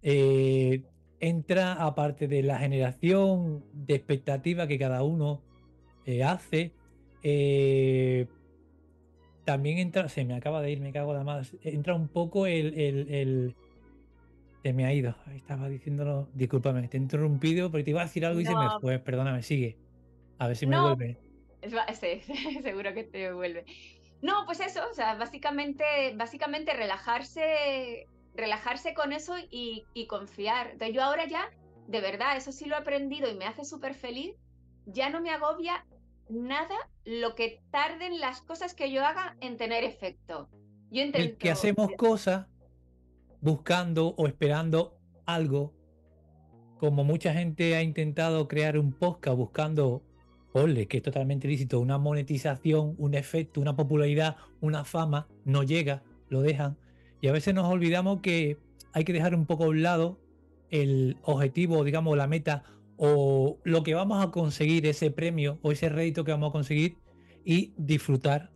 [0.01, 0.83] eh,
[1.19, 5.41] entra aparte de la generación de expectativa que cada uno
[6.05, 6.71] eh, hace,
[7.21, 8.25] eh,
[9.45, 12.47] también entra, se me acaba de ir, me cago en la más, entra un poco
[12.47, 13.55] el, el, el-
[14.63, 18.25] se me ha ido, estaba diciéndolo, discúlpame, te he interrumpido, pero te iba a decir
[18.25, 19.75] algo y se me fue, perdóname, sigue,
[20.37, 20.83] a ver si me No.
[20.83, 21.17] vuelve.
[21.93, 22.21] Sí,
[22.63, 23.65] seguro que te vuelve.
[24.21, 25.83] No, pues eso, o sea, básicamente,
[26.15, 30.71] básicamente relajarse, relajarse con eso y, y confiar.
[30.71, 31.49] Entonces yo ahora ya,
[31.87, 34.35] de verdad, eso sí lo he aprendido y me hace súper feliz,
[34.85, 35.85] ya no me agobia
[36.29, 40.49] nada lo que tarden las cosas que yo haga en tener efecto.
[40.91, 41.29] Yo intento...
[41.29, 42.47] El que hacemos cosas
[43.41, 45.73] buscando o esperando algo,
[46.77, 50.03] como mucha gente ha intentado crear un podcast buscando,
[50.51, 56.03] ponle, que es totalmente lícito, una monetización, un efecto, una popularidad, una fama, no llega,
[56.29, 56.77] lo dejan.
[57.21, 58.57] Y a veces nos olvidamos que
[58.93, 60.19] hay que dejar un poco a un lado
[60.69, 62.63] el objetivo, digamos, la meta
[62.97, 66.97] o lo que vamos a conseguir, ese premio o ese rédito que vamos a conseguir
[67.43, 68.51] y disfrutar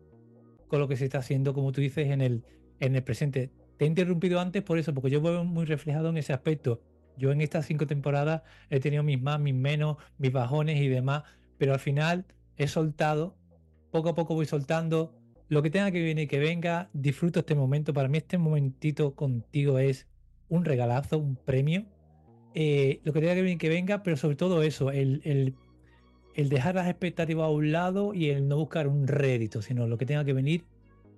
[0.68, 2.44] con lo que se está haciendo, como tú dices, en el,
[2.80, 3.52] en el presente.
[3.78, 6.82] Te he interrumpido antes por eso, porque yo veo muy reflejado en ese aspecto.
[7.18, 11.24] Yo en estas cinco temporadas he tenido mis más, mis menos, mis bajones y demás,
[11.58, 12.26] pero al final
[12.58, 13.36] he soltado,
[13.92, 15.14] poco a poco voy soltando
[15.48, 17.94] lo que tenga que venir, que venga, disfruto este momento.
[17.94, 20.08] Para mí este momentito contigo es
[20.50, 21.86] un regalazo, un premio.
[22.54, 25.56] Eh, lo que tenga que venir, que venga, pero sobre todo eso, el, el,
[26.36, 29.98] el dejar las expectativas a un lado y el no buscar un rédito, sino lo
[29.98, 30.64] que tenga que venir,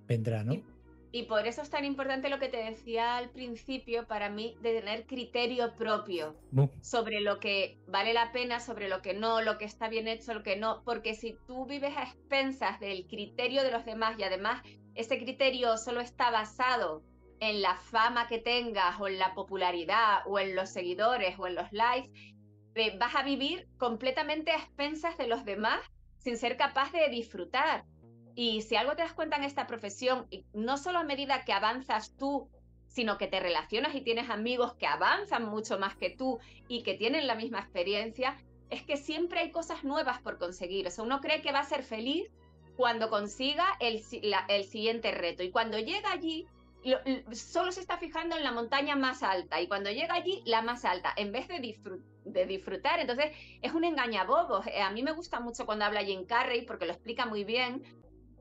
[0.06, 0.62] vendrá, ¿no?
[1.10, 4.80] Y- por eso es tan importante lo que te decía al principio para mí de
[4.80, 6.36] tener criterio propio
[6.82, 10.34] sobre lo que vale la pena, sobre lo que no, lo que está bien hecho,
[10.34, 14.22] lo que no, porque si tú vives a expensas del criterio de los demás y
[14.22, 14.62] además
[14.94, 17.02] ese criterio solo está basado
[17.40, 21.54] en la fama que tengas o en la popularidad o en los seguidores o en
[21.54, 22.10] los likes,
[22.98, 25.80] vas a vivir completamente a expensas de los demás
[26.18, 27.84] sin ser capaz de disfrutar.
[28.40, 32.16] Y si algo te das cuenta en esta profesión, no solo a medida que avanzas
[32.16, 32.48] tú,
[32.86, 36.94] sino que te relacionas y tienes amigos que avanzan mucho más que tú y que
[36.94, 40.86] tienen la misma experiencia, es que siempre hay cosas nuevas por conseguir.
[40.86, 42.30] O sea, uno cree que va a ser feliz
[42.76, 44.04] cuando consiga el,
[44.46, 45.42] el siguiente reto.
[45.42, 46.46] Y cuando llega allí,
[47.32, 49.60] solo se está fijando en la montaña más alta.
[49.60, 51.76] Y cuando llega allí, la más alta, en vez de,
[52.24, 53.00] de disfrutar.
[53.00, 53.32] Entonces,
[53.62, 54.64] es un engañabobos.
[54.68, 57.82] Eh, a mí me gusta mucho cuando habla Jim Carrey porque lo explica muy bien.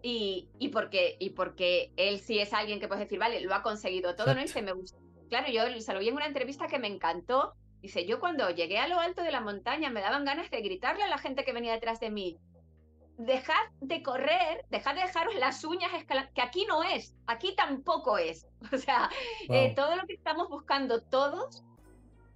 [0.09, 3.61] Y, y, porque, y porque él sí es alguien que puede decir, vale, lo ha
[3.61, 4.41] conseguido todo, ¿no?
[4.41, 4.97] Y se me gusta.
[5.27, 7.55] Claro, yo se lo vi en una entrevista que me encantó.
[7.81, 11.03] Dice, yo cuando llegué a lo alto de la montaña me daban ganas de gritarle
[11.03, 12.37] a la gente que venía detrás de mí,
[13.17, 15.91] dejad de correr, dejad de dejaros las uñas
[16.33, 18.47] que aquí no es, aquí tampoco es.
[18.71, 19.09] O sea,
[19.49, 21.65] eh, todo lo que estamos buscando todos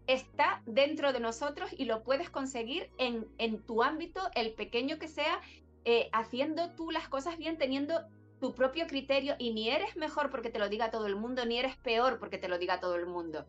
[0.08, 5.08] está dentro de nosotros y lo puedes conseguir en, en tu ámbito, el pequeño que
[5.08, 5.40] sea,
[5.86, 8.02] eh, haciendo tú las cosas bien, teniendo
[8.40, 11.60] tu propio criterio y ni eres mejor porque te lo diga todo el mundo, ni
[11.60, 13.46] eres peor porque te lo diga todo el mundo.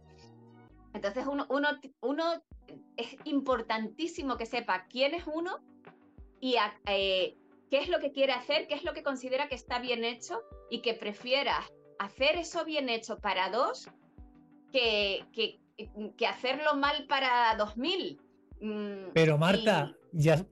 [0.95, 1.68] Entonces uno, uno,
[2.01, 2.43] uno
[2.97, 5.59] es importantísimo que sepa quién es uno
[6.41, 6.57] y
[6.87, 7.37] eh,
[7.70, 10.43] qué es lo que quiere hacer, qué es lo que considera que está bien hecho
[10.70, 11.64] y que prefiera
[11.99, 13.89] hacer eso bien hecho para dos
[14.72, 15.61] que, que,
[16.16, 18.20] que hacerlo mal para dos mil.
[18.61, 20.47] Mm, Pero Marta, ya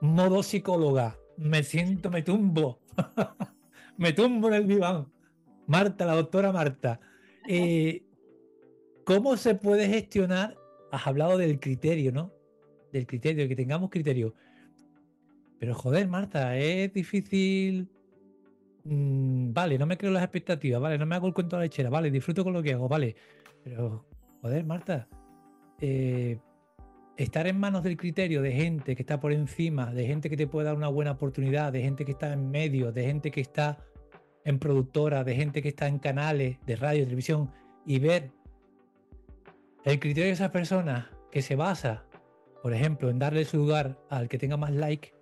[0.00, 2.80] modo psicóloga, me siento, me tumbo,
[3.96, 5.06] me tumbo en el diván.
[5.66, 7.00] Marta, la doctora Marta,
[7.48, 8.04] eh,
[9.04, 10.56] ¿cómo se puede gestionar?
[10.92, 12.32] Has hablado del criterio, ¿no?
[12.92, 14.34] Del criterio, que tengamos criterio.
[15.58, 17.88] Pero joder, Marta, es difícil.
[18.84, 21.64] Mm, vale, no me creo las expectativas, vale, no me hago el cuento de la
[21.64, 23.16] lechera, vale, disfruto con lo que hago, vale.
[23.64, 24.06] Pero,
[24.42, 25.08] joder, Marta,
[25.80, 26.38] eh,
[27.16, 30.46] estar en manos del criterio de gente que está por encima, de gente que te
[30.46, 33.78] puede dar una buena oportunidad, de gente que está en medio, de gente que está
[34.44, 37.50] en productora, de gente que está en canales de radio, televisión,
[37.84, 38.30] y ver
[39.84, 42.04] el criterio de esas personas que se basa,
[42.62, 45.14] por ejemplo, en darle su lugar al que tenga más like,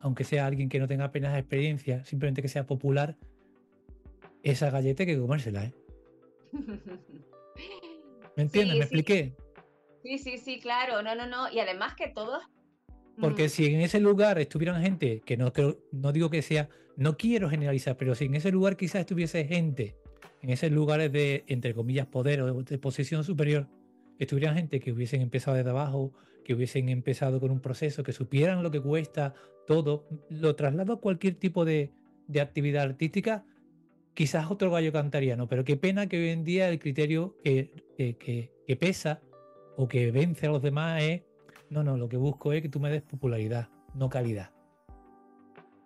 [0.00, 3.16] aunque sea alguien que no tenga apenas experiencia, simplemente que sea popular,
[4.42, 5.74] esa galleta hay que comérsela, ¿eh?
[8.36, 8.76] ¿Me entiendes?
[8.76, 9.34] ¿Me expliqué?
[10.06, 11.02] Sí, sí, sí, claro.
[11.02, 11.50] No, no, no.
[11.50, 12.44] Y además que todos.
[13.20, 13.48] Porque mm.
[13.48, 15.52] si en ese lugar estuvieran gente, que no,
[15.90, 19.96] no digo que sea, no quiero generalizar, pero si en ese lugar quizás estuviese gente,
[20.42, 23.68] en esos lugares de, entre comillas, poder o de posición superior,
[24.18, 26.12] estuvieran gente que hubiesen empezado desde abajo,
[26.44, 29.34] que hubiesen empezado con un proceso, que supieran lo que cuesta
[29.66, 31.90] todo, lo traslado a cualquier tipo de,
[32.40, 33.44] actividad artística,
[34.14, 35.48] quizás otro gallo cantaría, ¿no?
[35.48, 39.20] Pero qué pena que hoy en día el criterio que, que, pesa
[39.76, 41.22] o que vence a los demás es,
[41.70, 44.50] no, no, lo que busco es que tú me des popularidad, no calidad.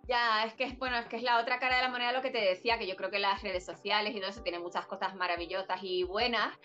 [0.07, 2.21] Ya, es que es bueno, es que es la otra cara de la moneda lo
[2.21, 4.85] que te decía, que yo creo que las redes sociales y todo eso tienen muchas
[4.85, 6.57] cosas maravillosas y buenas,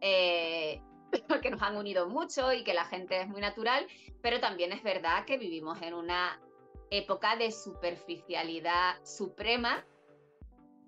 [0.00, 0.80] eh,
[1.42, 3.86] que nos han unido mucho y que la gente es muy natural,
[4.20, 6.40] pero también es verdad que vivimos en una
[6.90, 9.84] época de superficialidad suprema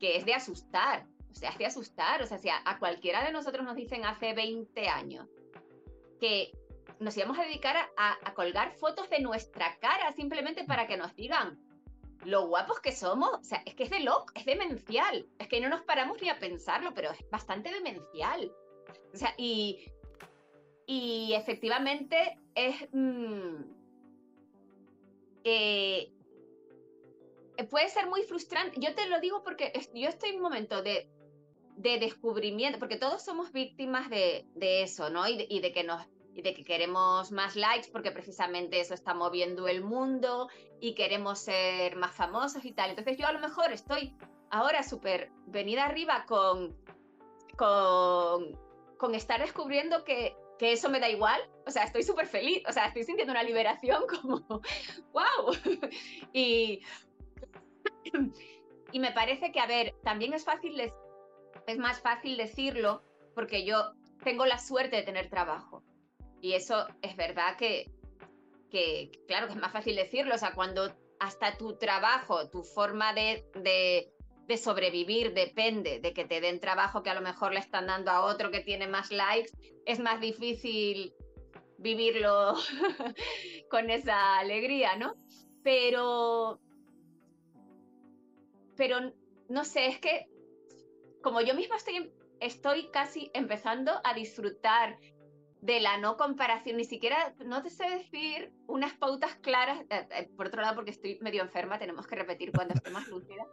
[0.01, 3.65] que es de asustar, o sea, es de asustar, o sea, a, cualquiera de nosotros
[3.65, 5.29] nos dicen hace 20 años
[6.21, 6.53] que
[7.01, 11.59] nos íbamos a dedicar a, colgar fotos de nuestra cara simplemente para que nos digan
[12.25, 15.61] lo guapos que somos, o sea, es que es de loco, es demencial, es que
[15.61, 18.51] no nos paramos ni a pensarlo, pero es bastante demencial.
[19.13, 19.93] O sea, y,
[20.87, 22.89] y efectivamente es...
[22.93, 23.65] Mm,
[25.45, 26.11] eh,
[27.69, 28.81] puede ser muy frustrante.
[28.81, 31.09] Yo te lo digo porque yo estoy en un momento de,
[31.77, 35.27] de descubrimiento, porque todos somos víctimas de, de eso, ¿no?
[35.27, 36.03] Y de, y de, que nos
[36.35, 40.49] y de que queremos más likes porque precisamente eso está moviendo el mundo
[40.81, 42.91] y queremos ser más famosos y tal.
[42.91, 44.17] Entonces yo a lo mejor estoy
[44.51, 46.77] ahora súper venida arriba con,
[47.57, 48.59] con,
[48.99, 52.73] con estar descubriendo que que eso me da igual, o sea, estoy súper feliz, o
[52.73, 54.41] sea, estoy sintiendo una liberación como,
[55.13, 55.55] wow.
[56.33, 56.81] y,
[58.93, 60.93] y me parece que, a ver, también es fácil,
[61.67, 63.03] es más fácil decirlo
[63.35, 63.93] porque yo
[64.23, 65.83] tengo la suerte de tener trabajo.
[66.41, 67.91] Y eso es verdad que,
[68.71, 73.15] que, claro, que es más fácil decirlo, o sea, cuando hasta tu trabajo, tu forma
[73.15, 74.15] de, de
[74.47, 78.11] de sobrevivir depende de que te den trabajo que a lo mejor le están dando
[78.11, 79.53] a otro que tiene más likes,
[79.87, 81.15] es más difícil
[81.79, 82.55] vivirlo
[83.71, 85.15] con esa alegría, ¿no?
[85.63, 86.61] Pero,
[88.77, 89.13] pero
[89.49, 90.27] no sé, es que
[91.25, 94.99] como yo misma estoy, estoy casi empezando a disfrutar
[95.63, 100.29] de la no comparación, ni siquiera, no te sé decir unas pautas claras, eh, eh,
[100.37, 103.47] por otro lado porque estoy medio enferma, tenemos que repetir cuando esté más lúcida.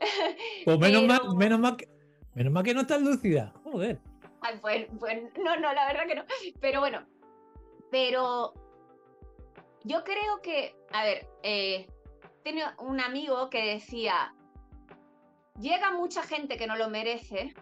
[0.64, 1.88] Pues menos, mal, menos, mal que,
[2.34, 3.98] menos mal que no estás lúcida, joder.
[4.42, 6.24] Ay, pues, pues, no, no, la verdad que no,
[6.60, 7.04] pero bueno,
[7.90, 8.54] pero
[9.82, 11.88] yo creo que, a ver, eh,
[12.44, 14.32] tenía un amigo que decía,
[15.60, 17.54] llega mucha gente que no lo merece,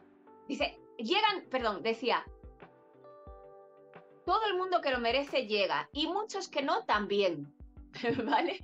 [0.48, 2.24] dice, llegan, perdón, decía,
[4.24, 7.54] todo el mundo que lo merece llega y muchos que no también,
[8.24, 8.60] ¿vale?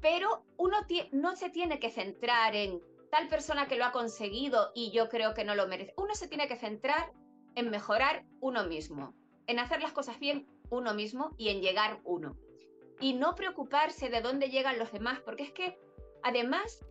[0.00, 0.78] pero uno
[1.12, 2.80] no se tiene que centrar en
[3.10, 5.92] tal persona que lo ha conseguido y yo creo que no lo merece.
[5.98, 7.12] Uno se tiene que centrar
[7.54, 9.14] en mejorar uno mismo,
[9.46, 12.36] en hacer las cosas bien uno mismo y en llegar uno.
[13.00, 15.78] Y no preocuparse de dónde llegan los demás, porque es que
[16.22, 16.84] además,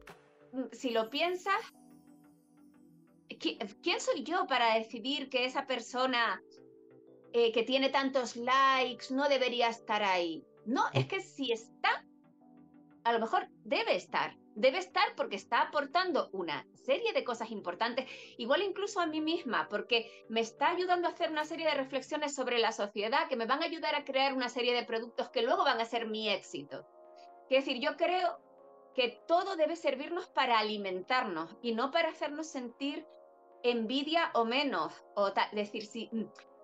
[0.71, 1.61] si lo piensas,
[3.39, 6.41] ¿quién soy yo para decidir que esa persona
[7.33, 10.45] eh, que tiene tantos likes no debería estar ahí.
[10.65, 12.05] No, es que si está,
[13.05, 14.35] a lo mejor debe estar.
[14.53, 18.05] Debe estar porque está aportando una serie de cosas importantes,
[18.37, 22.35] igual incluso a mí misma, porque me está ayudando a hacer una serie de reflexiones
[22.35, 25.41] sobre la sociedad que me van a ayudar a crear una serie de productos que
[25.41, 26.85] luego van a ser mi éxito.
[27.49, 28.39] Es decir, yo creo
[28.95, 33.05] que todo debe servirnos para alimentarnos y no para hacernos sentir
[33.63, 34.93] envidia o menos.
[35.15, 36.09] O decir, si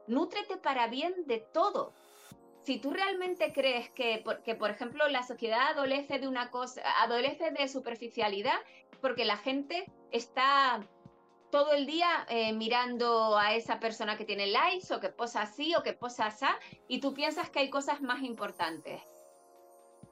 [0.07, 1.93] nútrete para bien de todo.
[2.63, 4.23] Si tú realmente crees que,
[4.59, 8.59] por ejemplo, la sociedad adolece de una cosa, adolece de superficialidad,
[8.99, 10.85] porque la gente está
[11.49, 15.75] todo el día eh, mirando a esa persona que tiene likes o que posa así
[15.75, 16.45] o que posa así,
[16.89, 19.01] y tú piensas que hay cosas más importantes.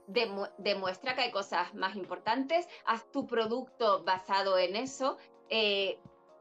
[0.08, 5.18] Demuestra que hay cosas más importantes, haz tu producto basado en eso,
[5.50, 6.00] eh,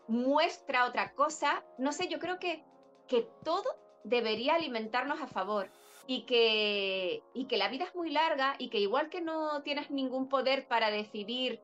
[0.08, 1.64] muestra otra cosa.
[1.78, 2.64] No sé, yo creo que
[3.06, 3.64] que todo
[4.02, 5.70] debería alimentarnos a favor
[6.06, 9.90] y que, y que la vida es muy larga y que igual que no tienes
[9.90, 11.60] ningún poder para decidir,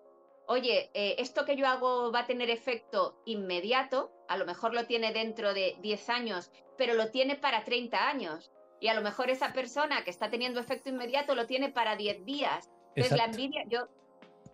[0.46, 4.86] oye, eh, esto que yo hago va a tener efecto inmediato, a lo mejor lo
[4.86, 8.50] tiene dentro de 10 años, pero lo tiene para 30 años.
[8.80, 12.24] Y a lo mejor esa persona que está teniendo efecto inmediato lo tiene para 10
[12.24, 12.70] días.
[12.94, 13.88] Entonces la envidia, yo,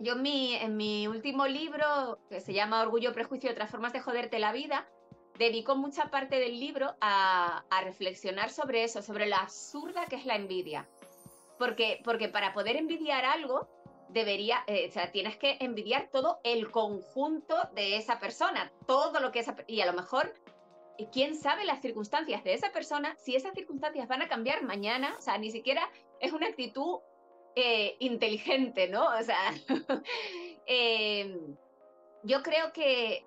[0.01, 4.01] yo mi, en mi último libro, que se llama Orgullo, Prejuicio y otras formas de
[4.01, 4.89] joderte la vida,
[5.39, 10.37] dedico mucha parte del libro a, reflexionar sobre eso, sobre lo absurda que es la
[10.37, 10.89] envidia.
[11.59, 13.69] Porque, porque para poder envidiar algo,
[14.09, 19.33] debería, eh, o sea, tienes que envidiar todo el conjunto de esa persona, todo lo
[19.33, 20.33] que esa, y a lo mejor,
[21.13, 25.23] quién sabe las circunstancias de esa persona, si esas circunstancias van a cambiar mañana, o
[25.23, 25.89] sea, ni siquiera
[26.21, 27.01] es una actitud
[27.55, 29.07] eh, inteligente, ¿no?
[29.07, 29.55] O sea,
[30.67, 31.39] eh,
[32.23, 33.25] yo creo que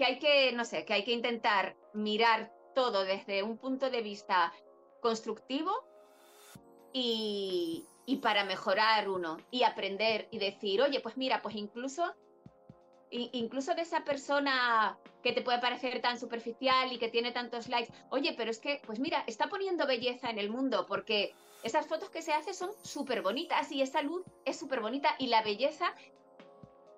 [0.00, 4.00] que hay que, no sé, que hay que intentar mirar todo desde un punto de
[4.00, 4.50] vista
[5.02, 5.70] constructivo
[6.90, 7.86] y,
[8.22, 12.14] para mejorar uno y aprender y decir, oye, pues mira, pues incluso,
[13.10, 17.92] incluso de esa persona que te puede parecer tan superficial y que tiene tantos likes,
[18.10, 22.10] oye, pero es que, pues mira, está poniendo belleza en el mundo porque esas fotos
[22.10, 25.94] que se hace son súper bonitas y esa luz es súper bonita y la belleza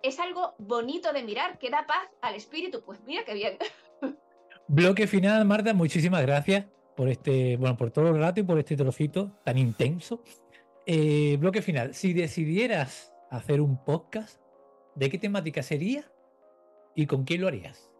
[0.03, 2.83] es algo bonito de mirar, que da paz al espíritu.
[2.85, 3.57] Pues mira qué bien.
[4.69, 8.77] Bloque final, Marta, muchísimas gracias por este, bueno, por todo el rato y por este
[8.77, 10.23] trocito tan intenso.
[10.87, 14.42] Eh, bloque final, si decidieras hacer un podcast,
[14.95, 16.11] ¿de qué temática sería
[16.95, 17.91] y con quién lo harías?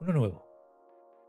[0.00, 0.46] Uno nuevo.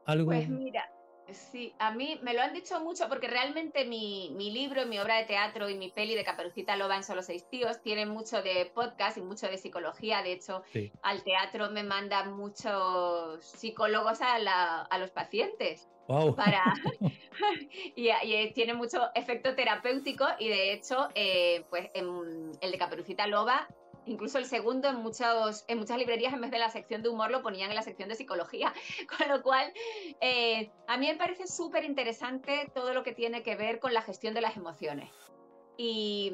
[0.05, 0.27] ¿Algo?
[0.27, 0.89] Pues mira,
[1.31, 5.17] Sí, a mí me lo han dicho mucho porque realmente mi, mi, libro, mi obra
[5.17, 8.71] de teatro y mi peli de Caperucita Loba en Solo Seis Tíos tienen mucho de
[8.73, 10.21] podcast y mucho de psicología.
[10.21, 10.63] De hecho,
[11.01, 15.87] al teatro me mandan muchos psicólogos a, la, a los pacientes.
[16.07, 16.61] Para,
[17.95, 23.67] y, tiene mucho efecto terapéutico y de hecho, eh, pues en el de Caperucita Loba
[24.05, 27.69] Incluso el segundo en, muchas librerías en vez de la sección de humor lo ponían
[27.69, 28.73] en la sección de psicología.
[29.17, 29.71] Con lo cual,
[30.21, 34.01] eh, a mí me parece súper interesante todo lo que tiene que ver con la
[34.01, 35.09] gestión de las emociones.
[35.77, 36.33] Y,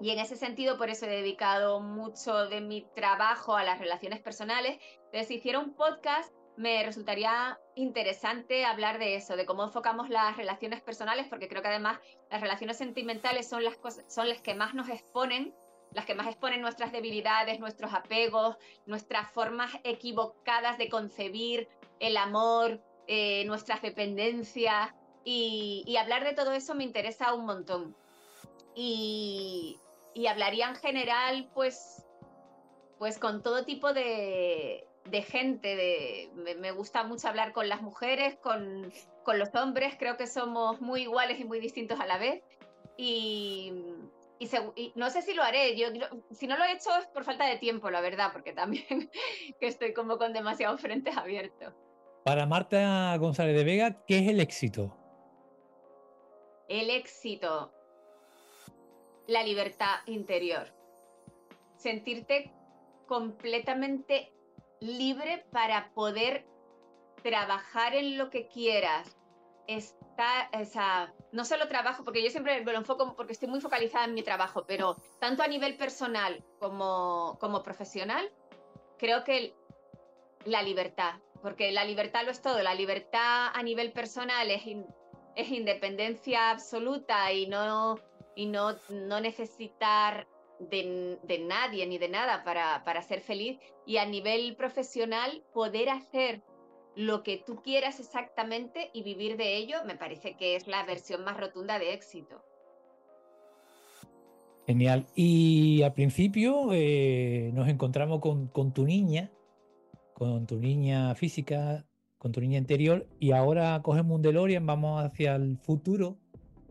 [0.00, 4.20] y en ese sentido, por eso he dedicado mucho de mi trabajo a las relaciones
[4.20, 4.78] personales.
[4.96, 10.36] Entonces, si hiciera un podcast, me resultaría interesante hablar de eso, de cómo enfocamos las
[10.36, 11.98] relaciones personales, porque creo que además
[12.30, 15.54] las relaciones sentimentales son las, cosas, son las que más nos exponen
[15.92, 18.56] las que más exponen nuestras debilidades, nuestros apegos,
[18.86, 21.68] nuestras formas equivocadas de concebir
[22.00, 24.92] el amor, eh, nuestras dependencias.
[25.24, 27.96] Y, hablar de todo eso me interesa un montón.
[28.74, 29.80] Y,
[30.28, 32.04] hablaría en general, pues,
[32.98, 38.36] pues con todo tipo de, de gente, de, me, gusta mucho hablar con las mujeres,
[38.36, 38.92] con,
[39.24, 42.42] con, los hombres, creo que somos muy iguales y muy distintos a la vez.
[42.96, 43.72] Y,
[44.38, 45.88] y, no sé si lo haré, yo,
[46.30, 48.86] si no lo he hecho es por falta de tiempo, la verdad, porque también
[49.60, 51.74] que estoy como con demasiados frentes abiertos.
[52.24, 54.96] Para Marta González de Vega, ¿qué es el éxito?
[56.68, 57.72] El éxito,
[59.26, 60.74] la libertad interior.
[61.76, 62.52] Sentirte
[63.06, 64.32] completamente
[64.80, 66.44] libre para poder
[67.22, 69.16] trabajar en lo que quieras.
[70.16, 74.06] Está, esa, no solo trabajo, porque yo siempre me lo enfoco porque estoy muy focalizada
[74.06, 78.32] en mi trabajo, pero tanto a nivel personal como, como profesional,
[78.96, 79.54] creo que
[80.46, 84.62] la libertad, porque la libertad lo es todo, la libertad a nivel personal es,
[85.34, 87.96] es independencia absoluta y no,
[88.34, 90.26] y no, no necesitar
[90.60, 93.58] de, nadie ni de nada para, para ser feliz.
[93.84, 96.42] Y a nivel profesional poder hacer
[96.96, 101.22] lo que tú quieras exactamente y vivir de ello, me parece que es la versión
[101.24, 102.42] más rotunda de éxito.
[104.66, 105.06] Genial.
[105.14, 109.30] Y al principio eh, nos encontramos con, tu niña,
[110.14, 111.86] con tu niña física,
[112.18, 116.16] con tu niña interior, y ahora cogemos un DeLorean, vamos hacia el futuro,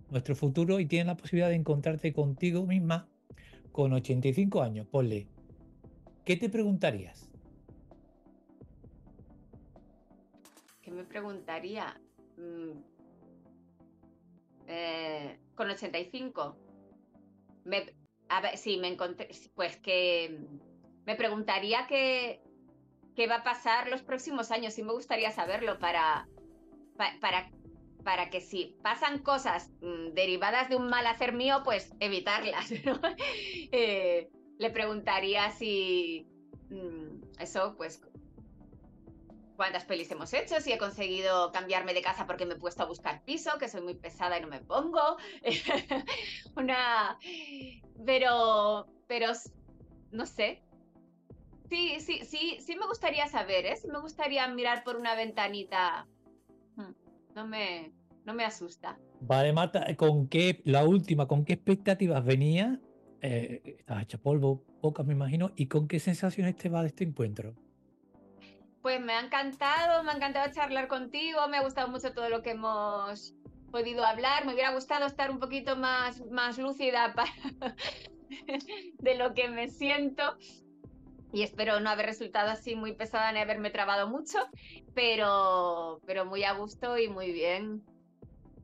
[0.10, 3.08] nuestro futuro, y tienes la posibilidad de encontrarte contigo misma
[3.72, 5.28] con 85 años, ponle,
[6.26, 7.25] ¿qué te preguntarías?
[10.96, 12.00] Me preguntaría?
[12.38, 12.72] Mm,
[14.68, 16.58] eh, con 85.
[17.66, 17.94] Me,
[18.30, 20.40] a sí, me encontré, pues que
[21.06, 22.42] me preguntaría qué,
[23.16, 24.74] qué va a pasar los próximos años.
[24.74, 26.28] Sí me gustaría saberlo para,
[27.22, 27.50] para
[28.06, 32.72] para que si pasan cosas mm, derivadas de un mal hacer mío, pues evitarlas.
[33.72, 36.28] Eh, le preguntaría si
[36.70, 38.02] mm, eso, pues,
[39.56, 42.86] cuántas pelis hemos hecho, si he conseguido cambiarme de casa porque me he puesto a
[42.86, 45.18] buscar piso, que soy muy pesada y no me pongo.
[46.56, 47.18] Una.
[48.06, 48.88] Pero.
[49.08, 49.32] Pero.
[50.12, 50.62] No sé.
[51.70, 53.76] Sí, sí, sí, sí me gustaría saber, ¿eh?
[53.92, 56.08] me gustaría mirar por una ventanita
[57.36, 57.92] no me,
[58.26, 58.98] no me asusta.
[59.22, 62.80] Vale, Marta, ¿con qué, la última, con qué expectativas venía?
[63.22, 67.04] Eh, estás hecha polvo, pocas me imagino, ¿y con qué sensaciones te va de este
[67.04, 67.56] encuentro?
[68.86, 72.44] Pues me ha encantado, me ha encantado charlar contigo, me ha gustado mucho todo lo
[72.44, 73.34] que hemos
[73.72, 77.12] podido hablar, me hubiera gustado estar un poquito más, más lúcida
[79.00, 80.22] de lo que me siento
[81.34, 84.38] y espero no haber resultado así muy pesada ni haberme trabado mucho,
[84.94, 87.82] pero, pero muy a gusto y muy bien.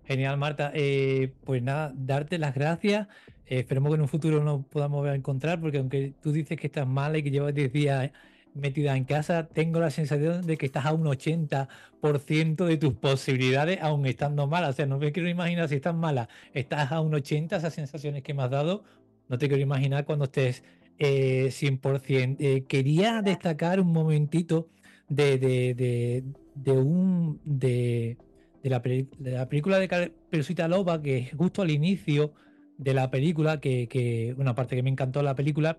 [0.04, 0.72] Genial, Marta.
[0.76, 3.08] Eh, pues nada, darte las gracias.
[3.48, 6.86] Eh, esperemos que en un futuro nos podamos encontrar, porque aunque tú dices que estás
[6.86, 8.12] mala y que llevas 10 días
[8.54, 13.82] metida en casa, tengo la sensación de que estás a un 80% de tus posibilidades,
[13.82, 14.70] aún estando mala.
[14.70, 18.24] O sea, no me quiero imaginar si estás mala, estás a un 80%, esas sensaciones
[18.24, 18.84] que me has dado,
[19.30, 20.64] no te quiero imaginar cuando estés
[21.00, 22.10] 100%.
[22.10, 24.70] Eh, eh, quería destacar un momentito
[25.08, 28.18] de, de, un, de,
[28.64, 28.82] la,
[29.20, 32.34] la, película de Caperucita Loba, que es justo al inicio
[32.78, 35.78] de la película, que, que, una parte que me encantó la película,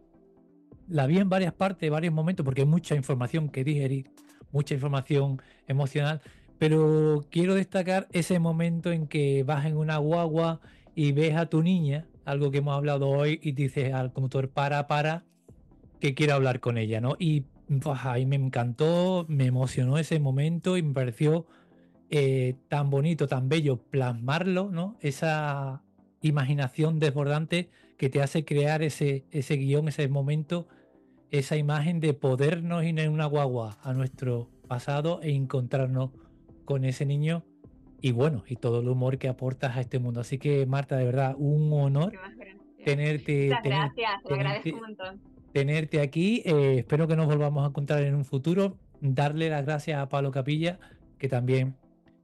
[0.92, 4.10] la vi en varias partes, varios momentos, porque hay mucha información que digerir,
[4.50, 6.20] mucha información emocional,
[6.58, 10.60] pero quiero destacar ese momento en que vas en una guagua
[10.94, 14.86] y ves a tu niña algo que hemos hablado hoy y dices al conductor para,
[14.86, 15.24] para,
[15.98, 17.16] que quiero hablar con ella, ¿no?
[17.18, 17.44] Y
[18.04, 21.46] ahí me encantó, me emocionó ese momento y me pareció
[22.10, 24.96] eh, tan bonito, tan bello plasmarlo, ¿no?
[25.00, 25.82] Esa
[26.20, 30.68] imaginación desbordante que te hace crear ese, ese guion, ese momento,
[31.32, 36.10] esa imagen de podernos ir en una guagua a nuestro pasado e encontrarnos
[36.66, 37.42] con ese niño
[38.02, 40.20] y bueno, y todo el humor que aportas a este mundo.
[40.20, 42.12] Así que Marta, de verdad, un honor
[42.84, 43.48] tenerte.
[43.64, 45.20] gracias, te agradezco un montón.
[45.52, 46.42] Tenerte aquí.
[46.44, 48.76] Eh, espero que nos volvamos a encontrar en un futuro.
[49.00, 50.78] Darle las gracias a Pablo Capilla,
[51.18, 51.76] que también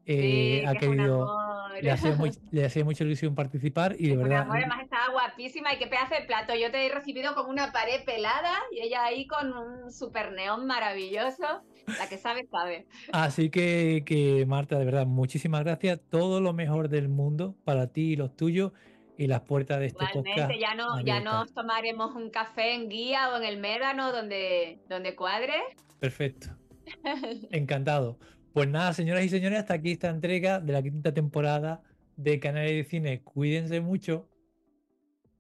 [0.05, 1.35] eh, ha querido.
[1.81, 2.17] Le hacía,
[2.51, 4.43] le hacía mucha ilusión participar y de verdad.
[4.43, 5.07] Amor, además estaba
[5.39, 6.55] guapísima y qué pedazo de plato.
[6.55, 10.66] Yo te he recibido con una pared pelada y ella ahí con un super neón
[10.66, 11.62] maravilloso.
[11.99, 12.86] La que sabe, sabe.
[13.12, 16.01] Así que, que, Marta, de verdad, muchísimas gracias.
[16.11, 18.72] Todo lo mejor del mundo para ti y los tuyos
[19.16, 20.53] y las puertas de este podcast.
[20.59, 25.14] Ya, no, ya nos tomaremos un café en Guía o en el Médano donde, donde
[25.14, 25.55] cuadre.
[26.01, 26.49] Perfecto.
[27.53, 28.18] Encantado.
[28.53, 31.82] Pues nada, señoras y señores, hasta aquí esta entrega de la quinta temporada
[32.16, 33.22] de Canales de Cine.
[33.22, 34.28] Cuídense mucho.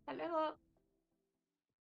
[0.08, 0.56] Hasta luego.